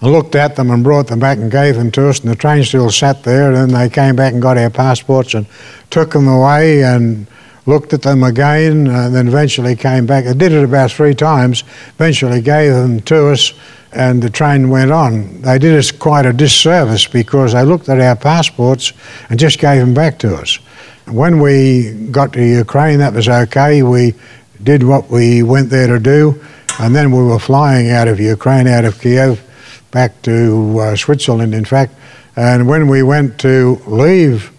and 0.00 0.12
looked 0.12 0.34
at 0.34 0.56
them 0.56 0.70
and 0.70 0.84
brought 0.84 1.06
them 1.06 1.18
back 1.18 1.38
and 1.38 1.50
gave 1.50 1.76
them 1.76 1.90
to 1.92 2.08
us, 2.08 2.20
and 2.20 2.30
the 2.30 2.36
train 2.36 2.62
still 2.62 2.90
sat 2.90 3.22
there. 3.22 3.52
And 3.52 3.56
then 3.56 3.68
they 3.80 3.88
came 3.88 4.16
back 4.16 4.34
and 4.34 4.42
got 4.42 4.58
our 4.58 4.68
passports 4.68 5.32
and 5.32 5.46
took 5.88 6.12
them 6.12 6.28
away 6.28 6.84
and 6.84 7.26
looked 7.64 7.94
at 7.94 8.02
them 8.02 8.22
again, 8.22 8.86
uh, 8.86 9.06
and 9.06 9.14
then 9.14 9.28
eventually 9.28 9.74
came 9.74 10.04
back. 10.04 10.24
They 10.24 10.34
did 10.34 10.52
it 10.52 10.62
about 10.62 10.90
three 10.90 11.14
times, 11.14 11.64
eventually 11.94 12.42
gave 12.42 12.72
them 12.72 13.00
to 13.00 13.28
us, 13.28 13.54
and 13.92 14.22
the 14.22 14.30
train 14.30 14.68
went 14.68 14.92
on. 14.92 15.40
They 15.40 15.58
did 15.58 15.76
us 15.76 15.90
quite 15.90 16.26
a 16.26 16.32
disservice 16.32 17.06
because 17.06 17.54
they 17.54 17.64
looked 17.64 17.88
at 17.88 17.98
our 17.98 18.14
passports 18.14 18.92
and 19.30 19.38
just 19.38 19.58
gave 19.58 19.80
them 19.80 19.94
back 19.94 20.18
to 20.18 20.36
us. 20.36 20.58
When 21.06 21.40
we 21.40 21.92
got 22.10 22.34
to 22.34 22.44
Ukraine, 22.44 22.98
that 22.98 23.14
was 23.14 23.28
okay. 23.28 23.82
We 23.82 24.14
did 24.62 24.82
what 24.82 25.10
we 25.10 25.42
went 25.42 25.70
there 25.70 25.86
to 25.86 25.98
do, 25.98 26.42
and 26.78 26.94
then 26.94 27.10
we 27.10 27.22
were 27.22 27.38
flying 27.38 27.90
out 27.90 28.08
of 28.08 28.20
Ukraine, 28.20 28.66
out 28.66 28.84
of 28.84 29.00
Kiev, 29.00 29.42
back 29.90 30.20
to 30.22 30.78
uh, 30.78 30.96
Switzerland, 30.96 31.54
in 31.54 31.64
fact. 31.64 31.94
And 32.36 32.68
when 32.68 32.88
we 32.88 33.02
went 33.02 33.38
to 33.40 33.80
leave 33.86 34.52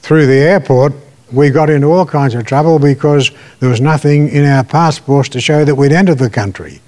through 0.00 0.26
the 0.26 0.38
airport, 0.38 0.92
we 1.32 1.50
got 1.50 1.70
into 1.70 1.86
all 1.86 2.06
kinds 2.06 2.34
of 2.34 2.44
trouble 2.44 2.78
because 2.78 3.30
there 3.60 3.68
was 3.68 3.80
nothing 3.80 4.28
in 4.28 4.44
our 4.44 4.64
passports 4.64 5.28
to 5.30 5.40
show 5.40 5.64
that 5.64 5.74
we'd 5.74 5.92
entered 5.92 6.18
the 6.18 6.30
country 6.30 6.80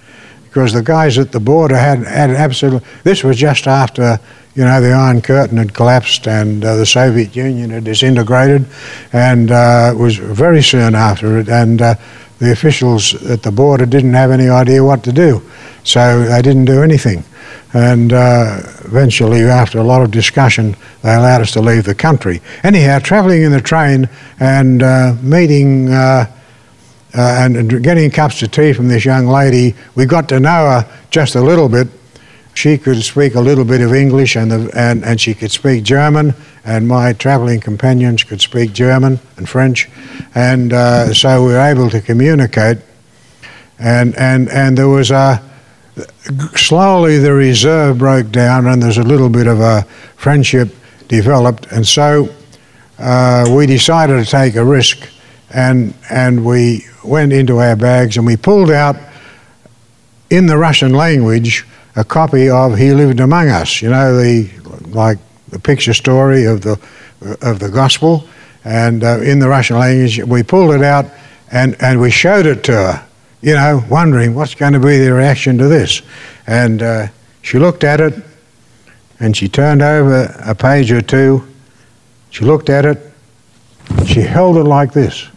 because 0.53 0.75
the 0.75 0.83
guys 0.83 1.17
at 1.17 1.33
the 1.33 1.41
border 1.41 1.77
had, 1.77 2.01
had 2.01 2.29
absolutely. 2.31 2.87
This 3.05 3.25
was 3.25 3.39
just 3.39 3.67
after 3.67 4.21
you 4.55 4.65
know 4.65 4.83
the 4.83 4.93
Iron 4.93 5.23
Curtain 5.23 5.57
had 5.57 5.73
collapsed 5.73 6.29
and 6.29 6.63
uh, 6.63 6.77
the 6.77 6.85
Soviet 6.85 7.35
Union 7.35 7.71
had 7.71 7.85
disintegrated, 7.85 8.67
and 9.15 9.51
uh, 9.51 9.93
it 9.95 9.99
was 9.99 10.17
very 10.17 10.63
soon 10.63 10.95
after 10.95 11.39
it. 11.39 11.49
And 11.49 11.81
uh, 11.81 11.95
the 12.43 12.51
officials 12.51 13.15
at 13.31 13.45
the 13.45 13.53
border 13.53 13.87
didn't 13.87 14.15
have 14.15 14.33
any 14.33 14.49
idea 14.49 14.83
what 14.83 15.05
to 15.05 15.13
do, 15.13 15.41
so 15.85 16.25
they 16.25 16.43
didn't 16.43 16.65
do 16.65 16.83
anything. 16.83 17.23
And 17.73 18.13
uh, 18.13 18.59
eventually, 18.85 19.43
after 19.43 19.79
a 19.79 19.85
lot 19.85 20.03
of 20.03 20.11
discussion, 20.11 20.75
they 21.03 21.15
allowed 21.15 21.41
us 21.41 21.53
to 21.53 21.61
leave 21.61 21.85
the 21.85 21.95
country. 21.95 22.43
Anyhow, 22.65 22.99
travelling 22.99 23.43
in 23.43 23.53
the 23.53 23.61
train 23.61 24.09
and 24.41 24.83
uh, 24.83 25.15
meeting 25.23 25.89
uh, 25.91 26.27
uh, 27.15 27.21
and 27.21 27.81
getting 27.81 28.11
cups 28.11 28.43
of 28.43 28.51
tea 28.51 28.73
from 28.73 28.89
this 28.89 29.05
young 29.05 29.29
lady, 29.29 29.77
we 29.95 30.05
got 30.05 30.29
to 30.31 30.41
know 30.41 30.67
her 30.69 30.99
just 31.11 31.37
a 31.37 31.41
little 31.41 31.69
bit. 31.69 31.87
She 32.55 32.77
could 32.77 33.01
speak 33.05 33.37
a 33.37 33.41
little 33.41 33.65
bit 33.65 33.83
of 33.83 33.95
English 33.95 34.35
and, 34.35 34.51
the, 34.51 34.71
and, 34.75 35.05
and 35.05 35.21
she 35.21 35.33
could 35.33 35.53
speak 35.53 35.85
German, 35.85 36.35
and 36.65 36.87
my 36.87 37.13
traveling 37.13 37.61
companions 37.61 38.23
could 38.25 38.41
speak 38.41 38.73
German 38.73 39.19
and 39.37 39.49
French. 39.49 39.89
And 40.35 40.73
uh, 40.73 41.13
so 41.13 41.45
we 41.45 41.53
were 41.53 41.61
able 41.61 41.91
to 41.91 42.01
communicate. 42.01 42.79
And, 43.79 44.15
and, 44.17 44.49
and 44.49 44.79
there 44.79 44.89
was 44.89 45.11
a, 45.11 45.43
slowly 46.55 47.19
the 47.19 47.33
reserve 47.33 47.99
broke 47.99 48.31
down, 48.31 48.67
and 48.67 48.83
there's 48.83 48.99
a 48.99 49.03
little 49.03 49.29
bit 49.29 49.47
of 49.47 49.61
a 49.61 49.83
friendship 50.17 50.75
developed. 51.09 51.67
And 51.73 51.87
so 51.87 52.29
uh, 52.99 53.47
we 53.51 53.67
decided 53.67 54.25
to 54.25 54.31
take 54.31 54.55
a 54.55 54.65
risk, 54.65 55.09
and, 55.53 55.95
and 56.11 56.45
we 56.45 56.87
went 57.05 57.33
into 57.33 57.59
our 57.59 57.77
bags 57.77 58.17
and 58.17 58.25
we 58.25 58.37
pulled 58.37 58.71
out 58.71 58.97
in 60.31 60.47
the 60.47 60.57
Russian 60.57 60.95
language 60.95 61.67
a 61.97 62.05
copy 62.05 62.49
of 62.49 62.79
He 62.79 62.93
Lived 62.93 63.21
Among 63.21 63.49
Us, 63.49 63.83
you 63.83 63.91
know, 63.91 64.17
the 64.17 64.49
like 64.89 65.19
the 65.53 65.59
picture 65.59 65.95
story 65.95 66.45
of 66.47 66.63
the 66.63 66.81
of 67.43 67.61
the 67.61 67.69
gospel, 67.69 68.27
and 68.65 69.05
uh, 69.05 69.21
in 69.21 69.39
the 69.39 69.49
Russian 69.49 69.79
language 69.79 70.19
we 70.25 70.43
pulled 70.43 70.75
it 70.75 70.83
out 70.83 71.07
and 71.53 71.77
and 71.81 72.01
we 72.01 72.11
showed 72.11 72.47
it 72.47 72.65
to 72.65 72.73
her, 72.73 73.07
you 73.43 73.55
know, 73.55 73.85
wondering 73.89 74.35
what's 74.35 74.55
going 74.55 74.73
to 74.73 74.81
be 74.81 74.99
the 74.99 75.13
reaction 75.13 75.59
to 75.59 75.69
this, 75.69 76.03
and 76.47 76.83
uh, 76.83 77.07
she 77.43 77.59
looked 77.59 77.85
at 77.85 78.01
it, 78.01 78.15
and 79.21 79.37
she 79.37 79.47
turned 79.47 79.83
over 79.83 80.35
a 80.45 80.55
page 80.55 80.91
or 80.91 81.03
two, 81.03 81.47
she 82.31 82.45
looked 82.45 82.71
at 82.71 82.87
it, 82.87 82.99
she 84.07 84.21
held 84.21 84.57
it 84.57 84.65
like 84.65 84.93
this. 84.93 85.29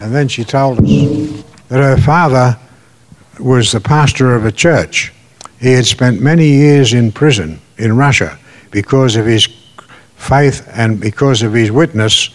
And 0.00 0.14
then 0.14 0.28
she 0.28 0.44
told 0.44 0.78
us 0.78 1.44
that 1.68 1.80
her 1.82 1.96
father 1.96 2.56
was 3.40 3.72
the 3.72 3.80
pastor 3.80 4.36
of 4.36 4.44
a 4.44 4.52
church. 4.52 5.12
He 5.60 5.72
had 5.72 5.86
spent 5.86 6.20
many 6.20 6.46
years 6.46 6.92
in 6.92 7.10
prison 7.10 7.60
in 7.78 7.96
Russia 7.96 8.38
because 8.70 9.16
of 9.16 9.26
his 9.26 9.48
faith 10.16 10.68
and 10.72 11.00
because 11.00 11.42
of 11.42 11.52
his 11.52 11.70
witness. 11.70 12.30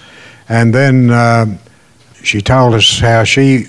And 0.49 0.73
then 0.73 1.09
uh, 1.09 1.57
she 2.23 2.41
told 2.41 2.73
us 2.73 2.99
how 2.99 3.23
she 3.23 3.67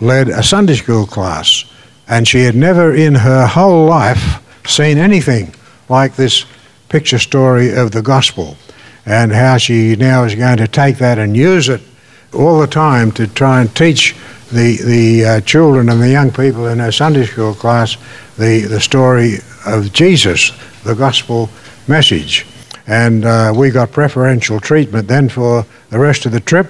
led 0.00 0.28
a 0.28 0.42
Sunday 0.42 0.74
school 0.74 1.06
class, 1.06 1.64
and 2.06 2.26
she 2.26 2.42
had 2.44 2.54
never 2.54 2.94
in 2.94 3.14
her 3.14 3.46
whole 3.46 3.86
life 3.86 4.42
seen 4.66 4.98
anything 4.98 5.54
like 5.88 6.14
this 6.16 6.44
picture 6.88 7.18
story 7.18 7.74
of 7.74 7.90
the 7.90 8.02
gospel, 8.02 8.56
and 9.06 9.32
how 9.32 9.56
she 9.56 9.96
now 9.96 10.24
is 10.24 10.34
going 10.34 10.58
to 10.58 10.68
take 10.68 10.98
that 10.98 11.18
and 11.18 11.36
use 11.36 11.68
it 11.68 11.80
all 12.34 12.60
the 12.60 12.66
time 12.66 13.10
to 13.12 13.26
try 13.26 13.60
and 13.60 13.74
teach 13.74 14.14
the, 14.52 14.78
the 14.84 15.24
uh, 15.24 15.40
children 15.42 15.88
and 15.88 16.00
the 16.00 16.10
young 16.10 16.30
people 16.30 16.66
in 16.66 16.78
her 16.78 16.92
Sunday 16.92 17.24
school 17.24 17.54
class 17.54 17.96
the, 18.36 18.60
the 18.62 18.80
story 18.80 19.36
of 19.66 19.92
Jesus, 19.92 20.52
the 20.84 20.94
gospel 20.94 21.50
message. 21.88 22.46
And 22.86 23.24
uh, 23.24 23.52
we 23.54 23.70
got 23.70 23.92
preferential 23.92 24.60
treatment 24.60 25.08
then 25.08 25.28
for 25.28 25.66
the 25.90 25.98
rest 25.98 26.26
of 26.26 26.32
the 26.32 26.40
trip. 26.40 26.68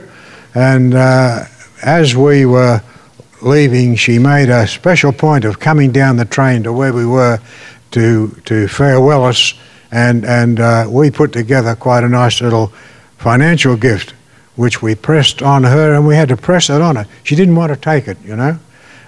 And 0.55 0.95
uh, 0.95 1.45
as 1.83 2.17
we 2.17 2.47
were 2.47 2.83
leaving, 3.43 3.95
she 3.95 4.19
made 4.19 4.49
a 4.49 4.67
special 4.67 5.13
point 5.13 5.45
of 5.45 5.61
coming 5.61 5.93
down 5.93 6.17
the 6.17 6.25
train 6.25 6.63
to 6.65 6.73
where 6.73 6.93
we 6.93 7.07
were 7.07 7.39
to, 7.93 8.29
to 8.47 8.69
farewell 8.69 9.25
us. 9.25 9.55
And, 9.91 10.25
and 10.25 10.61
uh, 10.61 10.87
we 10.89 11.11
put 11.11 11.33
together 11.33 11.75
quite 11.75 12.05
a 12.05 12.09
nice 12.09 12.41
little 12.41 12.73
financial 13.17 13.77
gift 13.77 14.15
which 14.59 14.83
we 14.83 14.93
pressed 14.93 15.41
on 15.41 15.63
her, 15.63 15.95
and 15.95 16.05
we 16.05 16.17
had 16.17 16.29
to 16.29 16.37
press 16.37 16.69
it 16.69 16.83
on 16.83 16.97
her. 16.97 17.07
She 17.23 17.37
didn't 17.37 17.55
want 17.55 17.73
to 17.73 17.79
take 17.79 18.09
it, 18.09 18.19
you 18.25 18.35
know. 18.35 18.59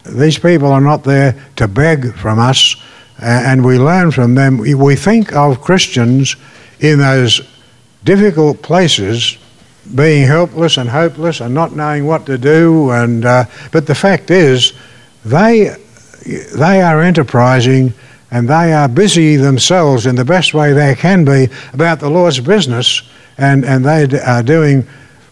These 0.04 0.38
people 0.38 0.68
are 0.68 0.80
not 0.80 1.02
there 1.02 1.34
to 1.56 1.66
beg 1.66 2.14
from 2.14 2.38
us, 2.38 2.76
and 3.20 3.64
we 3.64 3.78
learn 3.78 4.10
from 4.10 4.34
them. 4.34 4.58
We 4.58 4.96
think 4.96 5.32
of 5.34 5.60
Christians 5.60 6.36
in 6.80 6.98
those 6.98 7.40
difficult 8.04 8.62
places 8.62 9.36
being 9.94 10.26
helpless 10.26 10.76
and 10.76 10.88
hopeless 10.88 11.40
and 11.40 11.54
not 11.54 11.74
knowing 11.74 12.06
what 12.06 12.26
to 12.26 12.38
do. 12.38 12.90
And 12.90 13.24
uh, 13.24 13.44
but 13.72 13.86
the 13.86 13.94
fact 13.94 14.30
is, 14.30 14.72
they 15.24 15.76
they 16.54 16.82
are 16.82 17.00
enterprising 17.00 17.92
and 18.30 18.48
they 18.48 18.72
are 18.72 18.88
busy 18.88 19.36
themselves 19.36 20.06
in 20.06 20.14
the 20.14 20.24
best 20.24 20.54
way 20.54 20.72
they 20.72 20.94
can 20.94 21.24
be 21.24 21.48
about 21.72 21.98
the 21.98 22.08
Lord's 22.08 22.40
business, 22.40 23.02
and 23.38 23.64
and 23.64 23.84
they 23.84 24.20
are 24.20 24.42
doing 24.42 24.86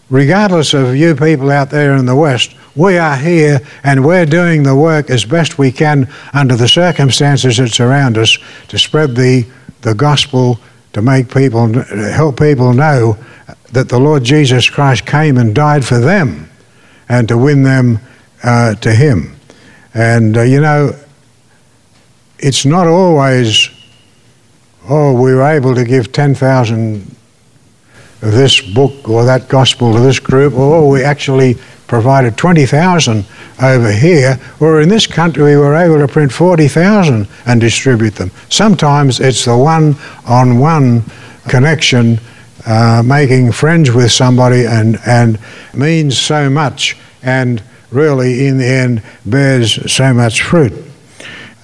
regardless 0.09 0.73
of 0.73 0.95
you 0.95 1.15
people 1.15 1.51
out 1.51 1.69
there 1.69 1.95
in 1.95 2.05
the 2.05 2.15
West, 2.15 2.55
we 2.75 2.97
are 2.97 3.15
here 3.15 3.61
and 3.83 4.05
we're 4.05 4.25
doing 4.25 4.63
the 4.63 4.75
work 4.75 5.09
as 5.09 5.25
best 5.25 5.57
we 5.57 5.71
can 5.71 6.07
under 6.33 6.55
the 6.55 6.67
circumstances 6.67 7.57
that 7.57 7.69
surround 7.69 8.17
us 8.17 8.37
to 8.67 8.77
spread 8.77 9.15
the, 9.15 9.45
the 9.81 9.93
gospel, 9.93 10.59
to 10.93 11.01
make 11.01 11.33
people, 11.33 11.71
help 11.83 12.39
people 12.39 12.73
know 12.73 13.17
that 13.71 13.89
the 13.89 13.99
Lord 13.99 14.23
Jesus 14.23 14.69
Christ 14.69 15.05
came 15.05 15.37
and 15.37 15.53
died 15.53 15.85
for 15.85 15.99
them 15.99 16.49
and 17.07 17.27
to 17.27 17.37
win 17.37 17.63
them 17.63 17.99
uh, 18.43 18.75
to 18.75 18.93
Him. 18.93 19.35
And, 19.93 20.37
uh, 20.37 20.41
you 20.41 20.61
know, 20.61 20.95
it's 22.37 22.65
not 22.65 22.87
always, 22.87 23.69
oh, 24.87 25.13
we 25.13 25.33
were 25.33 25.43
able 25.43 25.75
to 25.75 25.83
give 25.83 26.11
10,000 26.11 27.15
this 28.21 28.61
book 28.61 29.07
or 29.07 29.25
that 29.25 29.47
gospel 29.47 29.93
to 29.93 29.99
this 29.99 30.19
group, 30.19 30.53
or 30.53 30.89
we 30.89 31.03
actually 31.03 31.55
provided 31.87 32.37
20,000 32.37 33.25
over 33.61 33.91
here, 33.91 34.39
or 34.59 34.81
in 34.81 34.89
this 34.89 35.07
country 35.07 35.43
we 35.43 35.57
were 35.57 35.75
able 35.75 35.97
to 35.99 36.07
print 36.07 36.31
40,000 36.31 37.27
and 37.45 37.61
distribute 37.61 38.15
them. 38.15 38.31
Sometimes 38.49 39.19
it's 39.19 39.45
the 39.45 39.57
one 39.57 39.95
on 40.25 40.59
one 40.59 41.03
connection, 41.47 42.19
uh, 42.65 43.01
making 43.05 43.51
friends 43.51 43.91
with 43.91 44.11
somebody, 44.11 44.65
and, 44.65 44.97
and 45.05 45.39
means 45.73 46.17
so 46.17 46.49
much, 46.49 46.95
and 47.23 47.63
really 47.91 48.47
in 48.47 48.57
the 48.57 48.65
end 48.65 49.01
bears 49.25 49.91
so 49.91 50.13
much 50.13 50.41
fruit. 50.41 50.73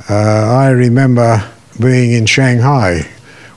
Uh, 0.10 0.14
I 0.14 0.70
remember 0.70 1.48
being 1.80 2.14
in 2.14 2.26
Shanghai. 2.26 3.08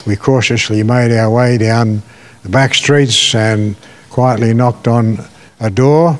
We 0.07 0.17
cautiously 0.17 0.83
made 0.83 1.17
our 1.17 1.31
way 1.31 1.59
down 1.59 2.03
the 2.49 2.53
back 2.53 2.73
streets 2.73 3.35
and 3.35 3.77
quietly 4.09 4.55
knocked 4.55 4.89
on 4.89 5.19
a 5.61 5.69
door. 5.69 6.19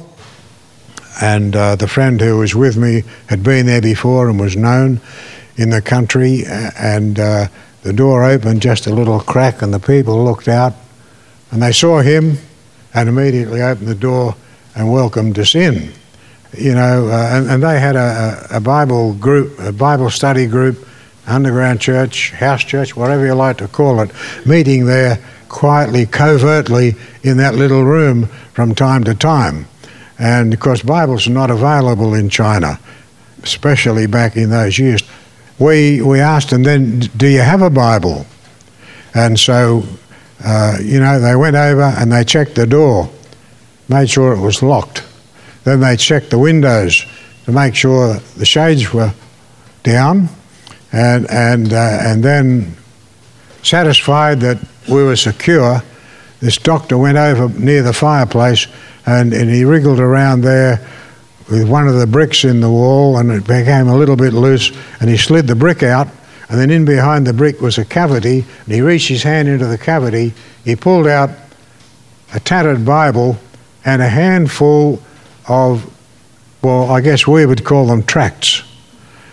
And 1.23 1.57
uh, 1.57 1.77
the 1.77 1.89
friend 1.89 2.21
who 2.21 2.37
was 2.37 2.55
with 2.55 2.77
me 2.77 3.03
had 3.29 3.43
been 3.43 3.65
there 3.65 3.81
before 3.81 4.29
and 4.29 4.39
was 4.39 4.55
known 4.55 5.01
in 5.57 5.71
the 5.71 5.81
country. 5.81 6.45
And 6.47 7.19
uh, 7.19 7.49
the 7.83 7.95
door 7.95 8.25
opened 8.25 8.61
just 8.61 8.87
a 8.87 8.95
little 8.95 9.21
crack, 9.21 9.63
and 9.63 9.73
the 9.73 9.81
people 9.81 10.23
looked 10.23 10.49
out 10.49 10.75
and 11.51 11.63
they 11.63 11.73
saw 11.73 12.01
him 12.01 12.37
and 12.93 13.09
immediately 13.09 13.63
opened 13.63 13.89
the 13.89 13.95
door 13.95 14.37
and 14.75 14.93
welcomed 14.93 15.39
us 15.39 15.55
in. 15.55 15.93
You 16.53 16.75
know, 16.75 17.09
uh, 17.09 17.31
and, 17.33 17.51
and, 17.51 17.63
they 17.63 17.81
had 17.81 17.97
a, 17.97 18.47
a 18.51 18.61
Bible 18.61 19.15
group, 19.15 19.59
a 19.59 19.73
Bible 19.73 20.11
study 20.11 20.47
group, 20.47 20.87
underground 21.27 21.81
church, 21.81 22.33
house 22.33 22.65
church, 22.65 22.97
whatever 22.97 23.25
you 23.25 23.35
like 23.35 23.59
to 23.59 23.69
call 23.69 24.01
it, 24.01 24.11
meeting 24.45 24.85
there 24.85 25.19
quietly, 25.49 26.07
covertly 26.07 26.95
in 27.23 27.37
that 27.39 27.55
little 27.55 27.85
room 27.85 28.27
from 28.53 28.75
time 28.75 29.05
to 29.05 29.15
time. 29.15 29.67
And 30.19 30.53
of 30.53 30.61
course, 30.61 30.83
Bibles 30.83 31.27
are 31.27 31.33
not 31.33 31.51
available 31.51 32.15
in 32.15 32.29
China, 32.29 32.79
especially 33.43 34.07
back 34.07 34.37
in 34.37 34.51
those 34.51 34.79
years. 34.79 35.03
We, 35.59 36.03
we 36.03 36.21
asked 36.21 36.51
them 36.51 36.63
then, 36.63 37.01
Do 37.17 37.29
you 37.29 37.41
have 37.41 37.63
a 37.63 37.71
Bible? 37.71 38.27
And 39.15 39.39
so, 39.39 39.85
uh, 40.45 40.79
you 40.81 41.01
know, 41.01 41.21
they 41.21 41.35
went 41.37 41.57
over 41.57 41.83
and 41.83 42.13
they 42.13 42.25
checked 42.25 42.55
the 42.55 42.67
door, 42.67 43.11
made 43.89 44.11
sure 44.11 44.33
it 44.33 44.41
was 44.41 44.63
locked. 44.63 45.03
Then 45.65 45.81
they 45.81 45.97
checked 45.97 46.31
the 46.31 46.39
windows 46.39 47.05
to 47.45 47.53
make 47.53 47.75
sure 47.75 48.15
the 48.37 48.45
shades 48.45 48.93
were 48.93 49.13
down, 49.83 50.29
and, 50.93 51.29
and, 51.31 51.73
uh, 51.73 51.99
and 52.03 52.23
then 52.23 52.77
satisfied 53.63 54.41
that 54.41 54.59
we 54.89 55.03
were 55.03 55.17
secure, 55.17 55.83
this 56.41 56.59
doctor 56.59 56.97
went 56.97 57.19
over 57.19 57.49
near 57.59 57.83
the 57.83 57.93
fireplace 57.93 58.67
and, 59.07 59.33
and 59.33 59.51
he 59.51 59.65
wriggled 59.65 60.01
around 60.01 60.43
there 60.43 60.87
with 61.51 61.69
one 61.69 61.89
of 61.89 61.95
the 61.95 62.07
bricks 62.07 62.45
in 62.45 62.61
the 62.61 62.71
wall 62.71 63.19
and 63.19 63.31
it 63.31 63.47
became 63.47 63.89
a 63.89 63.97
little 63.97 64.17
bit 64.17 64.33
loose 64.33 64.71
and 65.01 65.11
he 65.11 65.17
slid 65.17 65.47
the 65.47 65.55
brick 65.55 65.83
out 65.83 66.09
and 66.49 66.59
then 66.59 66.71
in 66.71 66.85
behind 66.85 67.27
the 67.27 67.33
brick 67.33 67.61
was 67.61 67.79
a 67.79 67.85
cavity 67.85 68.45
and 68.65 68.75
he 68.75 68.81
reached 68.81 69.09
his 69.09 69.23
hand 69.23 69.49
into 69.49 69.67
the 69.67 69.79
cavity. 69.79 70.33
He 70.65 70.77
pulled 70.77 71.07
out 71.07 71.31
a 72.33 72.41
tattered 72.41 72.85
bible 72.85 73.39
and 73.85 74.01
a 74.01 74.09
handful 74.09 75.03
of 75.49 75.95
well 76.63 76.91
i 76.91 77.01
guess 77.01 77.27
we 77.27 77.47
would 77.47 77.65
call 77.65 77.87
them 77.87 78.03
tracts. 78.03 78.63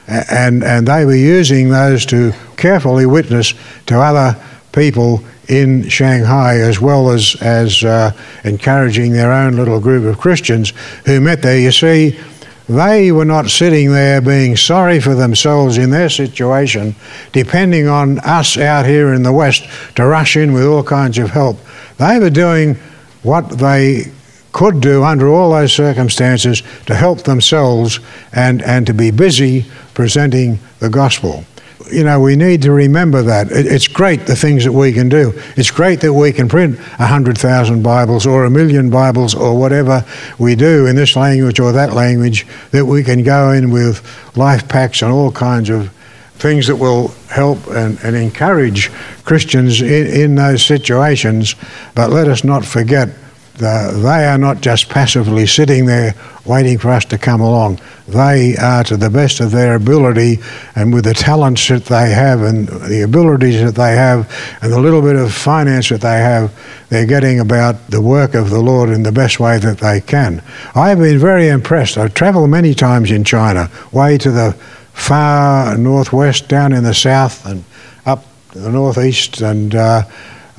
And 0.08 0.64
and 0.64 0.88
they 0.88 1.06
were 1.06 1.16
using 1.16 1.70
those 1.70 2.06
to 2.08 2.32
carefully 2.58 3.06
witness 3.06 3.54
to 3.88 4.00
other 4.00 4.40
people 4.72 5.24
in 5.48 5.88
Shanghai, 5.90 6.58
as 6.58 6.82
well 6.82 7.10
as, 7.10 7.36
as 7.42 7.84
uh, 7.84 8.12
encouraging 8.44 9.14
their 9.14 9.32
own 9.32 9.56
little 9.56 9.80
group 9.80 10.06
of 10.06 10.20
Christians 10.20 10.74
who 11.06 11.22
met 11.22 11.42
there. 11.42 11.60
You 11.60 11.72
see, 11.72 12.20
they 12.68 13.12
were 13.12 13.26
not 13.26 13.50
sitting 13.50 13.92
there 13.92 14.22
being 14.22 14.58
sorry 14.58 15.00
for 15.00 15.14
themselves 15.14 15.78
in 15.78 15.92
their 15.92 16.10
situation, 16.10 16.96
depending 17.32 17.88
on 17.88 18.20
us 18.20 18.58
out 18.58 18.86
here 18.86 19.14
in 19.14 19.24
the 19.24 19.34
West 19.34 19.68
to 19.96 20.06
rush 20.06 20.36
in 20.36 20.54
with 20.54 20.66
all 20.66 20.84
kinds 20.84 21.18
of 21.18 21.30
help. 21.30 21.58
They 21.98 22.18
were 22.20 22.32
doing 22.32 22.76
what 23.22 23.50
they 23.50 24.12
could 24.52 24.82
do 24.82 25.04
under 25.04 25.28
all 25.28 25.52
those 25.52 25.74
circumstances 25.74 26.64
to 26.86 26.96
help 26.96 27.24
themselves 27.24 28.00
and, 28.34 28.62
and 28.64 28.88
to 28.88 28.94
be 28.94 29.12
busy 29.12 29.66
presenting 29.94 30.60
the 30.80 30.90
gospel 30.90 31.44
you 31.92 32.04
know, 32.04 32.20
we 32.20 32.36
need 32.36 32.62
to 32.64 32.72
remember 32.72 33.22
that. 33.24 33.48
it's 33.52 33.88
great 33.88 34.26
the 34.26 34.36
things 34.36 34.64
that 34.64 34.72
we 34.72 34.92
can 34.92 35.10
do. 35.10 35.34
It's 35.56 35.72
great 35.72 36.02
that 36.02 36.14
we 36.14 36.32
can 36.32 36.48
print 36.48 36.78
100,000 36.78 37.84
Bibles 37.84 38.26
or 38.26 38.46
a 38.46 38.50
million 38.50 38.90
Bibles 38.90 39.36
or 39.36 39.58
whatever 39.58 40.06
we 40.40 40.56
do 40.56 40.86
in 40.88 40.96
this 40.96 41.16
language 41.16 41.60
or 41.60 41.72
that 41.74 41.94
language, 41.94 42.48
that 42.72 42.86
we 42.86 43.04
can 43.04 43.24
go 43.24 43.52
in 43.52 43.72
with 43.72 44.02
life 44.36 44.68
packs 44.68 45.02
and 45.02 45.12
all 45.12 45.32
kinds 45.32 45.70
of 45.70 45.92
things 46.36 46.68
that 46.68 46.76
will 46.76 47.10
help 47.30 47.66
and, 47.68 48.00
and 48.04 48.16
encourage 48.16 48.92
Christians 49.24 49.82
in, 49.82 50.08
in 50.08 50.36
those 50.36 50.66
situations. 50.66 51.56
But 51.94 52.10
let 52.10 52.28
us 52.28 52.44
not 52.44 52.66
forget 52.66 53.10
the, 53.58 54.00
they 54.04 54.26
are 54.26 54.38
not 54.38 54.62
just 54.62 54.90
passively 54.90 55.48
sitting 55.48 55.86
there 55.86 56.14
waiting 56.46 56.78
for 56.78 56.90
us 56.90 57.06
to 57.06 57.18
come 57.18 57.42
along. 57.42 57.80
They 58.08 58.56
are, 58.58 58.84
to 58.84 58.98
the 58.98 59.10
best 59.10 59.40
of 59.40 59.52
their 59.52 59.76
ability, 59.76 60.40
and 60.76 60.94
with 60.94 61.06
the 61.06 61.14
talents 61.14 61.68
that 61.70 61.86
they 61.86 62.12
have, 62.12 62.42
and 62.42 62.68
the 62.68 63.02
abilities 63.04 63.62
that 63.62 63.76
they 63.76 63.96
have, 63.96 64.30
and 64.62 64.72
the 64.72 64.80
little 64.80 65.02
bit 65.02 65.16
of 65.16 65.34
finance 65.34 65.90
that 65.90 66.02
they 66.02 66.20
have, 66.20 66.54
they're 66.90 67.06
getting 67.06 67.40
about 67.40 67.90
the 67.90 68.02
work 68.02 68.36
of 68.36 68.50
the 68.50 68.60
Lord 68.60 68.90
in 68.90 69.04
the 69.04 69.12
best 69.12 69.40
way 69.40 69.58
that 69.58 69.80
they 69.80 70.02
can. 70.02 70.44
I've 70.76 71.00
been 71.00 71.18
very 71.18 71.48
impressed. 71.48 71.98
I've 71.98 72.14
traveled 72.14 72.50
many 72.50 72.74
times 72.74 73.10
in 73.10 73.24
China, 73.24 73.72
way 73.92 74.18
to 74.20 74.32
the 74.32 74.52
far 74.94 75.78
northwest, 75.78 76.48
down 76.48 76.74
in 76.74 76.84
the 76.84 76.94
south, 76.94 77.46
and 77.46 77.64
up 78.06 78.26
to 78.52 78.60
the 78.60 78.70
northeast, 78.70 79.42
and 79.42 79.74
uh, 79.74 80.04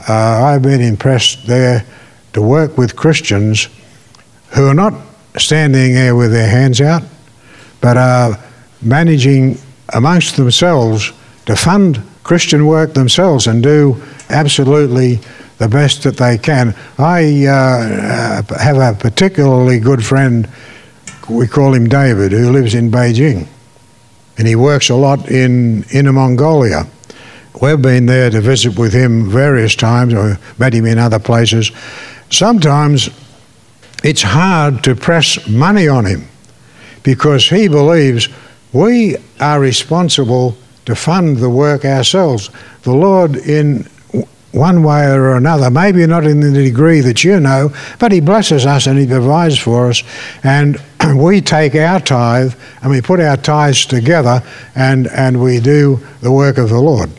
uh, 0.09 0.13
I've 0.13 0.63
been 0.63 0.81
impressed 0.81 1.47
there 1.47 1.85
to 2.37 2.43
work 2.43 2.77
with 2.77 2.95
Christians 2.95 3.69
who 4.55 4.69
are 4.69 4.75
not 4.75 4.93
standing 5.39 5.95
there 5.95 6.15
with 6.15 6.33
their 6.33 6.49
hands 6.49 6.83
out, 6.83 7.03
but 7.81 7.97
are 7.97 8.39
managing 8.83 9.59
amongst 9.95 10.37
themselves 10.37 11.13
to 11.47 11.57
fund 11.57 12.03
Christian 12.25 12.67
work 12.67 12.93
themselves 12.93 13.47
and 13.47 13.63
do 13.63 14.03
absolutely 14.29 15.19
the 15.57 15.69
best 15.69 16.03
that 16.03 16.19
they 16.19 16.37
can. 16.37 16.75
I 16.99 17.47
uh, 17.47 18.43
have 18.59 18.79
a 18.79 18.99
particularly 18.99 19.81
good 19.81 20.05
friend, 20.05 20.47
we 21.31 21.47
call 21.47 21.73
him 21.73 21.89
David, 21.89 22.33
who 22.33 22.51
lives 22.51 22.75
in 22.75 22.91
Beijing. 22.91 23.47
And 24.37 24.47
he 24.47 24.57
works 24.57 24.91
a 24.91 24.95
lot 24.95 25.31
in 25.31 25.85
Inner 25.85 26.13
Mongolia. 26.13 26.87
We've 27.63 27.81
been 27.81 28.05
there 28.05 28.29
to 28.29 28.43
visit 28.43 28.79
with 28.79 28.93
him 28.93 29.31
various 29.31 29.75
times, 29.75 30.13
or 30.13 30.39
met 30.59 30.75
him 30.75 30.85
in 30.85 30.99
other 30.99 31.19
places. 31.19 31.73
Sometimes 32.31 33.11
it's 34.03 34.23
hard 34.23 34.85
to 34.85 34.95
press 34.95 35.49
money 35.49 35.89
on 35.89 36.05
him 36.05 36.29
because 37.03 37.49
he 37.49 37.69
believes 37.69 38.29
we 38.73 39.17
are 39.41 39.61
responsible 39.61 40.57
to 40.85 40.95
fund 40.95 41.39
the 41.39 41.51
work 41.51 41.85
ourselves. 41.85 42.51
The 42.83 42.93
Lord, 42.93 43.37
in 43.37 43.89
one 44.53 44.83
way 44.83 45.07
or 45.07 45.37
another, 45.37 45.71
maybe 45.71 46.07
not 46.07 46.25
in 46.25 46.41
the 46.41 46.53
degree 46.53 47.01
that 47.01 47.23
you 47.25 47.39
know, 47.41 47.73
but 47.99 48.13
He 48.13 48.21
blesses 48.21 48.65
us 48.67 48.87
and 48.87 48.99
He 48.99 49.07
provides 49.07 49.59
for 49.59 49.91
us. 49.91 50.03
And 50.43 50.81
we 51.17 51.41
take 51.41 51.75
our 51.75 52.01
tithe 52.01 52.55
and 52.83 52.91
we 52.91 53.01
put 53.01 53.21
our 53.21 53.37
tithes 53.37 53.87
together 53.87 54.43
and, 54.75 55.09
and 55.09 55.43
we 55.43 55.61
do 55.61 56.01
the 56.21 56.33
work 56.33 56.59
of 56.59 56.71
the 56.71 56.81
Lord 56.81 57.11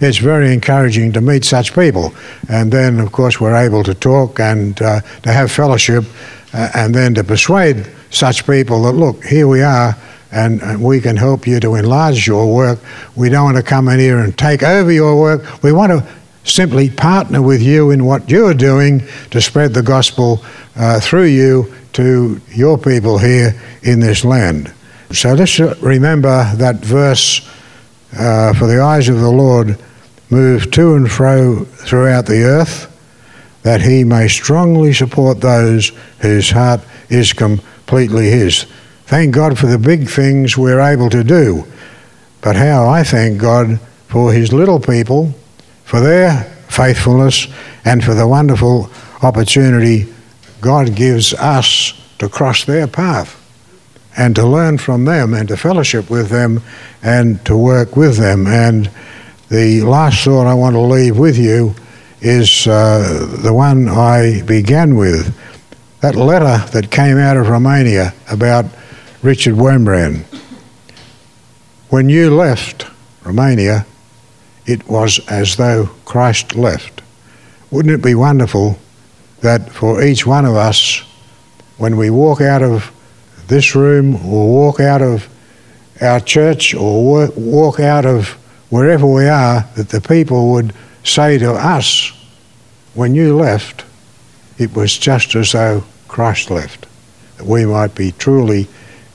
it's 0.00 0.18
very 0.18 0.52
encouraging 0.52 1.12
to 1.12 1.20
meet 1.20 1.44
such 1.44 1.74
people. 1.74 2.14
And 2.48 2.70
then, 2.70 3.00
of 3.00 3.12
course, 3.12 3.40
we're 3.40 3.56
able 3.56 3.82
to 3.84 3.94
talk 3.94 4.38
and 4.40 4.80
uh, 4.82 5.00
to 5.22 5.32
have 5.32 5.50
fellowship 5.50 6.04
uh, 6.52 6.68
and 6.74 6.94
then 6.94 7.14
to 7.14 7.24
persuade 7.24 7.90
such 8.10 8.46
people 8.46 8.82
that, 8.82 8.92
look, 8.92 9.24
here 9.24 9.48
we 9.48 9.62
are 9.62 9.96
and, 10.32 10.60
and, 10.62 10.82
we 10.82 11.00
can 11.00 11.16
help 11.16 11.46
you 11.46 11.60
to 11.60 11.76
enlarge 11.76 12.26
your 12.26 12.52
work. 12.52 12.78
We 13.14 13.28
don't 13.28 13.44
want 13.44 13.56
to 13.56 13.62
come 13.62 13.88
in 13.88 13.98
here 13.98 14.18
and 14.18 14.36
take 14.36 14.62
over 14.62 14.90
your 14.90 15.18
work. 15.18 15.62
We 15.62 15.72
want 15.72 15.92
to 15.92 16.06
simply 16.44 16.90
partner 16.90 17.42
with 17.42 17.62
you 17.62 17.90
in 17.90 18.04
what 18.04 18.28
you're 18.28 18.54
doing 18.54 19.02
to 19.30 19.40
spread 19.40 19.72
the 19.72 19.82
gospel 19.82 20.44
uh, 20.76 21.00
through 21.00 21.26
you 21.26 21.74
to 21.94 22.40
your 22.48 22.76
people 22.76 23.18
here 23.18 23.54
in 23.82 24.00
this 24.00 24.24
land. 24.24 24.72
So 25.12 25.34
let's 25.34 25.58
remember 25.58 26.50
that 26.56 26.76
verse 26.76 27.48
uh, 28.18 28.52
for 28.54 28.66
the 28.66 28.80
eyes 28.80 29.08
of 29.08 29.20
the 29.20 29.30
Lord 29.30 29.78
move 30.30 30.70
to 30.72 30.94
and 30.94 31.10
fro 31.10 31.64
throughout 31.64 32.26
the 32.26 32.42
earth, 32.42 32.92
that 33.62 33.82
he 33.82 34.04
may 34.04 34.28
strongly 34.28 34.92
support 34.92 35.40
those 35.40 35.92
whose 36.20 36.50
heart 36.50 36.80
is 37.08 37.32
completely 37.32 38.30
his. 38.30 38.64
Thank 39.04 39.34
God 39.34 39.58
for 39.58 39.66
the 39.66 39.78
big 39.78 40.08
things 40.08 40.56
we're 40.56 40.80
able 40.80 41.10
to 41.10 41.22
do, 41.22 41.64
but 42.40 42.56
how 42.56 42.88
I 42.88 43.04
thank 43.04 43.40
God 43.40 43.78
for 44.08 44.32
his 44.32 44.52
little 44.52 44.80
people, 44.80 45.34
for 45.84 46.00
their 46.00 46.44
faithfulness 46.68 47.46
and 47.84 48.04
for 48.04 48.14
the 48.14 48.26
wonderful 48.26 48.90
opportunity 49.22 50.12
God 50.60 50.96
gives 50.96 51.32
us 51.34 51.92
to 52.18 52.28
cross 52.28 52.64
their 52.64 52.86
path 52.86 53.45
and 54.16 54.34
to 54.36 54.46
learn 54.46 54.78
from 54.78 55.04
them 55.04 55.34
and 55.34 55.48
to 55.48 55.56
fellowship 55.56 56.08
with 56.08 56.30
them 56.30 56.62
and 57.02 57.44
to 57.44 57.56
work 57.56 57.96
with 57.96 58.16
them. 58.16 58.46
And 58.46 58.90
the 59.48 59.82
last 59.82 60.24
thought 60.24 60.46
I 60.46 60.54
want 60.54 60.74
to 60.74 60.80
leave 60.80 61.18
with 61.18 61.38
you 61.38 61.74
is 62.20 62.66
uh, 62.66 63.38
the 63.42 63.52
one 63.52 63.88
I 63.88 64.42
began 64.42 64.96
with 64.96 65.36
that 66.00 66.16
letter 66.16 66.64
that 66.72 66.90
came 66.90 67.18
out 67.18 67.36
of 67.36 67.48
Romania 67.48 68.14
about 68.30 68.64
Richard 69.22 69.54
Wurmbrand. 69.54 70.24
When 71.90 72.08
you 72.08 72.34
left 72.34 72.86
Romania, 73.24 73.86
it 74.66 74.88
was 74.88 75.20
as 75.28 75.56
though 75.56 75.86
Christ 76.04 76.56
left. 76.56 77.02
Wouldn't 77.70 77.94
it 77.94 78.02
be 78.02 78.14
wonderful 78.14 78.78
that 79.40 79.70
for 79.70 80.02
each 80.02 80.26
one 80.26 80.44
of 80.44 80.56
us, 80.56 81.02
when 81.76 81.96
we 81.96 82.10
walk 82.10 82.40
out 82.40 82.62
of 82.62 82.90
this 83.48 83.74
room 83.74 84.16
or 84.26 84.48
walk 84.48 84.80
out 84.80 85.02
of 85.02 85.28
our 86.00 86.20
church 86.20 86.74
or 86.74 87.28
walk 87.36 87.80
out 87.80 88.04
of 88.04 88.28
wherever 88.70 89.06
we 89.06 89.26
are, 89.26 89.66
that 89.76 89.88
the 89.88 90.00
people 90.00 90.52
would 90.52 90.74
say 91.04 91.38
to 91.38 91.52
us, 91.52 92.12
when 92.94 93.14
you 93.14 93.36
left, 93.36 93.84
it 94.58 94.74
was 94.74 94.96
just 94.96 95.34
as 95.34 95.52
though 95.52 95.84
Christ 96.08 96.50
left. 96.50 96.86
That 97.36 97.46
we 97.46 97.66
might 97.66 97.94
be 97.94 98.12
truly 98.12 98.66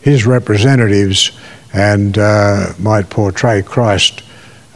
his 0.01 0.25
representatives 0.25 1.31
and 1.73 2.17
uh, 2.17 2.73
might 2.79 3.09
portray 3.09 3.61
Christ 3.61 4.23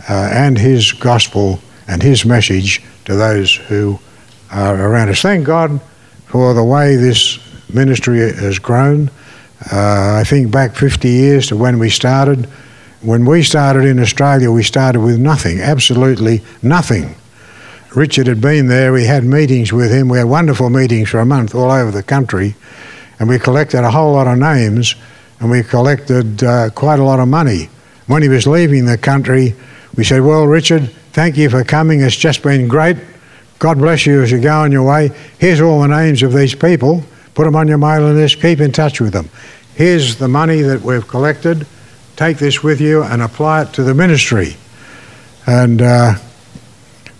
uh, 0.10 0.30
and 0.34 0.58
his 0.58 0.91
gospel 0.91 1.60
and 1.88 2.02
his 2.02 2.26
message 2.26 2.84
to 3.06 3.15
those 3.15 3.56
who 3.56 4.00
are 4.52 4.76
around 4.76 5.10
us. 5.10 5.22
Thank 5.22 5.46
God 5.46 5.80
for 6.26 6.54
the 6.54 6.63
way 6.63 6.96
this 6.96 7.39
ministry 7.74 8.20
has 8.20 8.60
grown. 8.60 9.10
Uh, 9.71 10.17
I 10.19 10.23
think 10.23 10.51
back 10.51 10.75
50 10.75 11.10
years 11.10 11.47
to 11.47 11.56
when 11.56 11.80
we 11.80 11.89
started. 11.89 12.45
When 13.01 13.25
we 13.25 13.43
started 13.43 13.86
in 13.86 13.99
Australia, 13.99 14.51
we 14.51 14.63
started 14.63 14.99
with 14.99 15.19
nothing, 15.19 15.60
absolutely 15.60 16.41
nothing. 16.62 17.15
Richard 17.95 18.28
had 18.28 18.41
been 18.41 18.67
there, 18.67 18.91
we 18.91 19.06
had 19.06 19.23
meetings 19.23 19.71
with 19.71 19.91
him, 19.91 20.10
we 20.10 20.17
had 20.17 20.28
wonderful 20.28 20.69
meetings 20.69 21.10
for 21.10 21.19
a 21.19 21.25
month 21.25 21.56
all 21.56 21.71
over 21.71 21.91
the 21.91 22.04
country, 22.04 22.56
and 23.19 23.30
we 23.30 23.39
collected 23.39 23.84
a 23.84 23.91
whole 23.91 24.13
lot 24.13 24.28
of 24.28 24.38
names 24.38 24.95
and 25.39 25.49
we 25.49 25.63
collected 25.63 26.43
uh, 26.43 26.69
quite 26.71 26.99
a 26.99 27.04
lot 27.04 27.19
of 27.19 27.28
money. 27.28 27.69
When 28.08 28.21
he 28.21 28.30
was 28.30 28.47
leaving 28.47 28.86
the 28.86 28.97
country, 28.97 29.56
we 29.95 30.04
said, 30.04 30.21
Well, 30.21 30.45
Richard, 30.45 30.89
thank 31.13 31.38
you 31.38 31.49
for 31.49 31.63
coming, 31.63 32.01
it's 32.01 32.15
just 32.15 32.43
been 32.43 32.67
great. 32.67 32.97
God 33.60 33.78
bless 33.78 34.06
you 34.06 34.21
as 34.21 34.32
you 34.32 34.39
go 34.39 34.60
on 34.60 34.71
your 34.71 34.84
way. 34.84 35.10
Here's 35.39 35.62
all 35.62 35.82
the 35.82 35.88
names 35.88 36.21
of 36.23 36.34
these 36.34 36.54
people. 36.54 37.04
Put 37.34 37.45
them 37.45 37.56
on 37.56 37.67
your 37.67 37.78
mailing 37.78 38.15
list. 38.15 38.41
Keep 38.41 38.60
in 38.60 38.71
touch 38.71 38.99
with 38.99 39.13
them. 39.13 39.30
Here's 39.76 40.16
the 40.16 40.28
money 40.28 40.62
that 40.62 40.82
we've 40.82 41.08
collected. 41.08 41.68
Take 42.16 42.38
this 42.38 42.64
with 42.64 42.80
you 42.80 43.04
and 43.04 43.22
apply 43.22 43.64
it 43.64 43.74
to 43.74 43.84
the 43.84 43.94
ministry. 43.94 44.56
And 45.46 45.82
uh, 45.82 46.16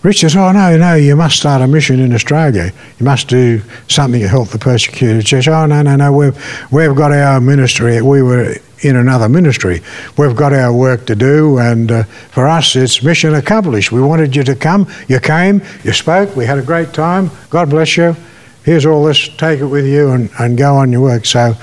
Rich 0.02 0.24
Oh, 0.36 0.52
no, 0.52 0.76
no, 0.76 0.94
you 0.94 1.16
must 1.16 1.36
start 1.36 1.60
a 1.62 1.66
mission 1.66 1.98
in 1.98 2.12
Australia. 2.12 2.72
You 2.98 3.04
must 3.04 3.28
do 3.28 3.60
something 3.88 4.20
to 4.20 4.28
help 4.28 4.50
the 4.50 4.58
persecuted 4.58 5.26
church. 5.26 5.48
Oh, 5.48 5.66
no, 5.66 5.82
no, 5.82 5.96
no, 5.96 6.12
we've, 6.12 6.72
we've 6.72 6.94
got 6.94 7.10
our 7.12 7.40
ministry. 7.40 8.00
We 8.00 8.22
were 8.22 8.54
in 8.82 8.96
another 8.96 9.28
ministry. 9.28 9.82
We've 10.16 10.36
got 10.36 10.52
our 10.52 10.72
work 10.72 11.06
to 11.06 11.16
do, 11.16 11.58
and 11.58 11.90
uh, 11.90 12.02
for 12.04 12.46
us, 12.46 12.76
it's 12.76 13.02
mission 13.02 13.34
accomplished. 13.34 13.90
We 13.90 14.00
wanted 14.00 14.36
you 14.36 14.44
to 14.44 14.54
come. 14.54 14.86
You 15.08 15.18
came, 15.18 15.60
you 15.82 15.92
spoke, 15.92 16.36
we 16.36 16.46
had 16.46 16.58
a 16.58 16.62
great 16.62 16.92
time. 16.92 17.30
God 17.50 17.68
bless 17.68 17.96
you. 17.96 18.14
Here's 18.64 18.86
all 18.86 19.04
this, 19.04 19.28
take 19.28 19.60
it 19.60 19.66
with 19.66 19.86
you 19.86 20.10
and, 20.10 20.30
and 20.38 20.56
go 20.56 20.76
on 20.76 20.92
your 20.92 21.00
work. 21.00 21.26
So, 21.26 21.54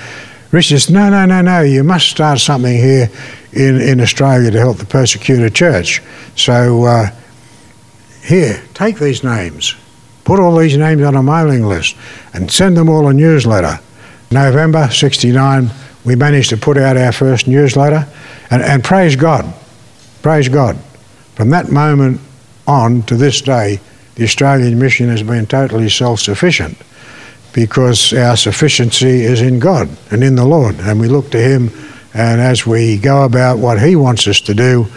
Rich 0.53 0.69
says, 0.69 0.89
No, 0.91 1.09
no, 1.09 1.25
no, 1.25 1.41
no, 1.41 1.61
you 1.61 1.83
must 1.83 2.07
start 2.07 2.39
something 2.39 2.77
here 2.77 3.09
in, 3.53 3.81
in 3.81 3.99
Australia 3.99 4.51
to 4.51 4.59
help 4.59 4.77
the 4.77 4.85
persecuted 4.85 5.55
church. 5.55 5.99
So, 6.35 6.83
uh, 6.83 7.09
here, 8.21 8.63
take 8.75 8.99
these 8.99 9.23
names, 9.23 9.75
put 10.25 10.39
all 10.39 10.55
these 10.55 10.77
names 10.77 11.01
on 11.01 11.15
a 11.15 11.23
mailing 11.23 11.63
list, 11.63 11.95
and 12.35 12.51
send 12.51 12.77
them 12.77 12.87
all 12.87 13.07
a 13.07 13.13
newsletter. 13.13 13.79
November 14.29 14.87
69, 14.89 15.71
we 16.05 16.15
managed 16.15 16.51
to 16.51 16.57
put 16.57 16.77
out 16.77 16.97
our 16.97 17.11
first 17.11 17.47
newsletter, 17.47 18.07
and, 18.51 18.61
and 18.61 18.83
praise 18.83 19.15
God, 19.15 19.51
praise 20.21 20.49
God. 20.49 20.77
From 21.33 21.49
that 21.49 21.71
moment 21.71 22.21
on 22.67 23.01
to 23.03 23.15
this 23.15 23.41
day, 23.41 23.79
the 24.13 24.23
Australian 24.23 24.77
mission 24.77 25.09
has 25.09 25.23
been 25.23 25.47
totally 25.47 25.89
self 25.89 26.19
sufficient 26.19 26.77
because 27.53 28.13
our 28.13 28.35
sufficiency 28.35 29.23
is 29.23 29.41
in 29.41 29.59
God 29.59 29.89
and 30.11 30.23
in 30.23 30.35
the 30.35 30.45
Lord, 30.45 30.79
and 30.79 30.99
we 30.99 31.07
look 31.07 31.31
to 31.31 31.39
Him. 31.39 31.69
And 32.15 32.41
as 32.41 32.67
we 32.67 32.97
go 32.97 33.23
about 33.23 33.59
what 33.59 33.81
He 33.81 33.95
wants 33.95 34.27
us 34.27 34.41
to 34.41 34.53
do, 34.53 34.87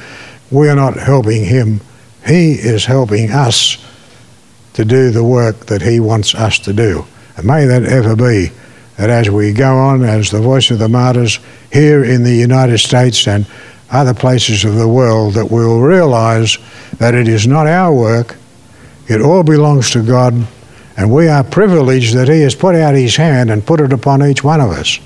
we 0.51 0.69
are 0.69 0.77
not 0.77 0.97
helping 0.97 1.45
Him 1.45 1.81
he 2.27 2.55
is 2.55 2.85
helping 2.85 3.31
us 3.31 3.79
to 4.73 4.85
do 4.85 5.11
the 5.11 5.23
work 5.23 5.67
that 5.67 5.81
He 5.81 6.01
wants 6.01 6.35
us 6.35 6.59
to 6.61 6.73
do. 6.73 7.07
And 7.37 7.47
may 7.47 7.67
that 7.67 7.85
ever 7.85 8.17
be 8.17 8.51
that 8.97 9.11
as 9.11 9.31
we 9.31 9.53
go 9.53 9.77
on 9.77 10.03
as 10.03 10.31
the 10.31 10.41
voice 10.41 10.71
of 10.71 10.81
the 10.81 10.89
martyrs 10.89 11.39
here 11.73 12.05
in 12.05 12.25
the 12.25 12.35
United 12.35 12.79
States 12.79 13.29
and 13.29 13.47
other 13.91 14.13
places 14.13 14.65
of 14.65 14.75
the 14.75 14.89
world, 14.89 15.35
that 15.35 15.51
we'll 15.51 15.81
realize 15.81 16.59
that 16.99 17.15
it 17.15 17.29
is 17.29 17.47
not 17.47 17.69
our 17.69 17.95
work, 17.95 18.37
it 19.07 19.23
all 19.23 19.45
belongs 19.45 19.91
to 19.91 20.03
God, 20.03 20.35
and 20.97 21.13
we 21.13 21.29
are 21.29 21.45
privileged 21.45 22.15
that 22.15 22.29
He 22.29 22.41
has 22.43 22.55
put 22.55 22.75
out 22.75 22.95
His 22.95 23.17
hand 23.17 23.51
and 23.51 23.67
put 23.67 23.81
it 23.81 23.93
upon 23.93 24.23
each 24.23 24.43
one 24.43 24.61
of 24.61 24.71
us 24.71 24.99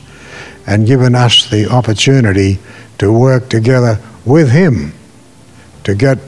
and 0.67 0.87
given 0.87 1.15
us 1.15 1.51
the 1.51 1.69
opportunity 1.69 2.59
to 2.99 3.13
work 3.13 3.49
together 3.49 3.99
with 4.25 4.51
Him 4.51 4.93
to 5.85 5.95
get 5.95 6.19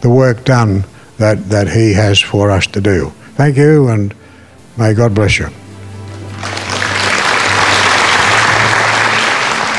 the 0.00 0.10
work 0.10 0.44
done 0.44 0.84
that, 1.18 1.48
that 1.48 1.68
He 1.68 1.92
has 1.94 2.20
for 2.20 2.50
us 2.50 2.66
to 2.68 2.80
do. 2.80 3.10
Thank 3.36 3.56
you, 3.56 3.88
and 3.88 4.14
may 4.76 4.94
God 4.94 5.14
bless 5.14 5.38
you. 5.38 5.48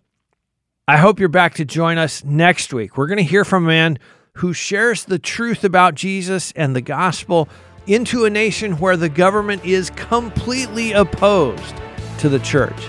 I 0.88 0.96
hope 0.96 1.20
you're 1.20 1.28
back 1.28 1.54
to 1.54 1.64
join 1.64 1.96
us 1.96 2.24
next 2.24 2.72
week. 2.72 2.96
We're 2.96 3.06
going 3.06 3.18
to 3.18 3.22
hear 3.22 3.44
from 3.44 3.62
a 3.62 3.68
man 3.68 4.00
who 4.38 4.52
shares 4.52 5.04
the 5.04 5.18
truth 5.18 5.62
about 5.62 5.94
Jesus 5.94 6.52
and 6.56 6.74
the 6.74 6.80
gospel 6.80 7.48
into 7.86 8.24
a 8.24 8.30
nation 8.30 8.72
where 8.78 8.96
the 8.96 9.08
government 9.08 9.64
is 9.64 9.90
completely 9.90 10.90
opposed 10.90 11.76
to 12.18 12.28
the 12.28 12.40
church. 12.40 12.88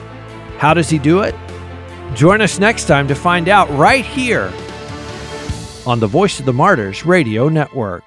How 0.58 0.74
does 0.74 0.90
he 0.90 0.98
do 0.98 1.22
it? 1.22 1.36
Join 2.16 2.42
us 2.42 2.58
next 2.58 2.86
time 2.86 3.08
to 3.10 3.14
find 3.14 3.48
out 3.48 3.70
right 3.78 4.04
here 4.04 4.52
on 5.86 6.00
the 6.00 6.08
Voice 6.08 6.40
of 6.40 6.48
the 6.48 6.54
Martyrs 6.54 7.06
Radio 7.06 7.48
Network. 7.48 8.04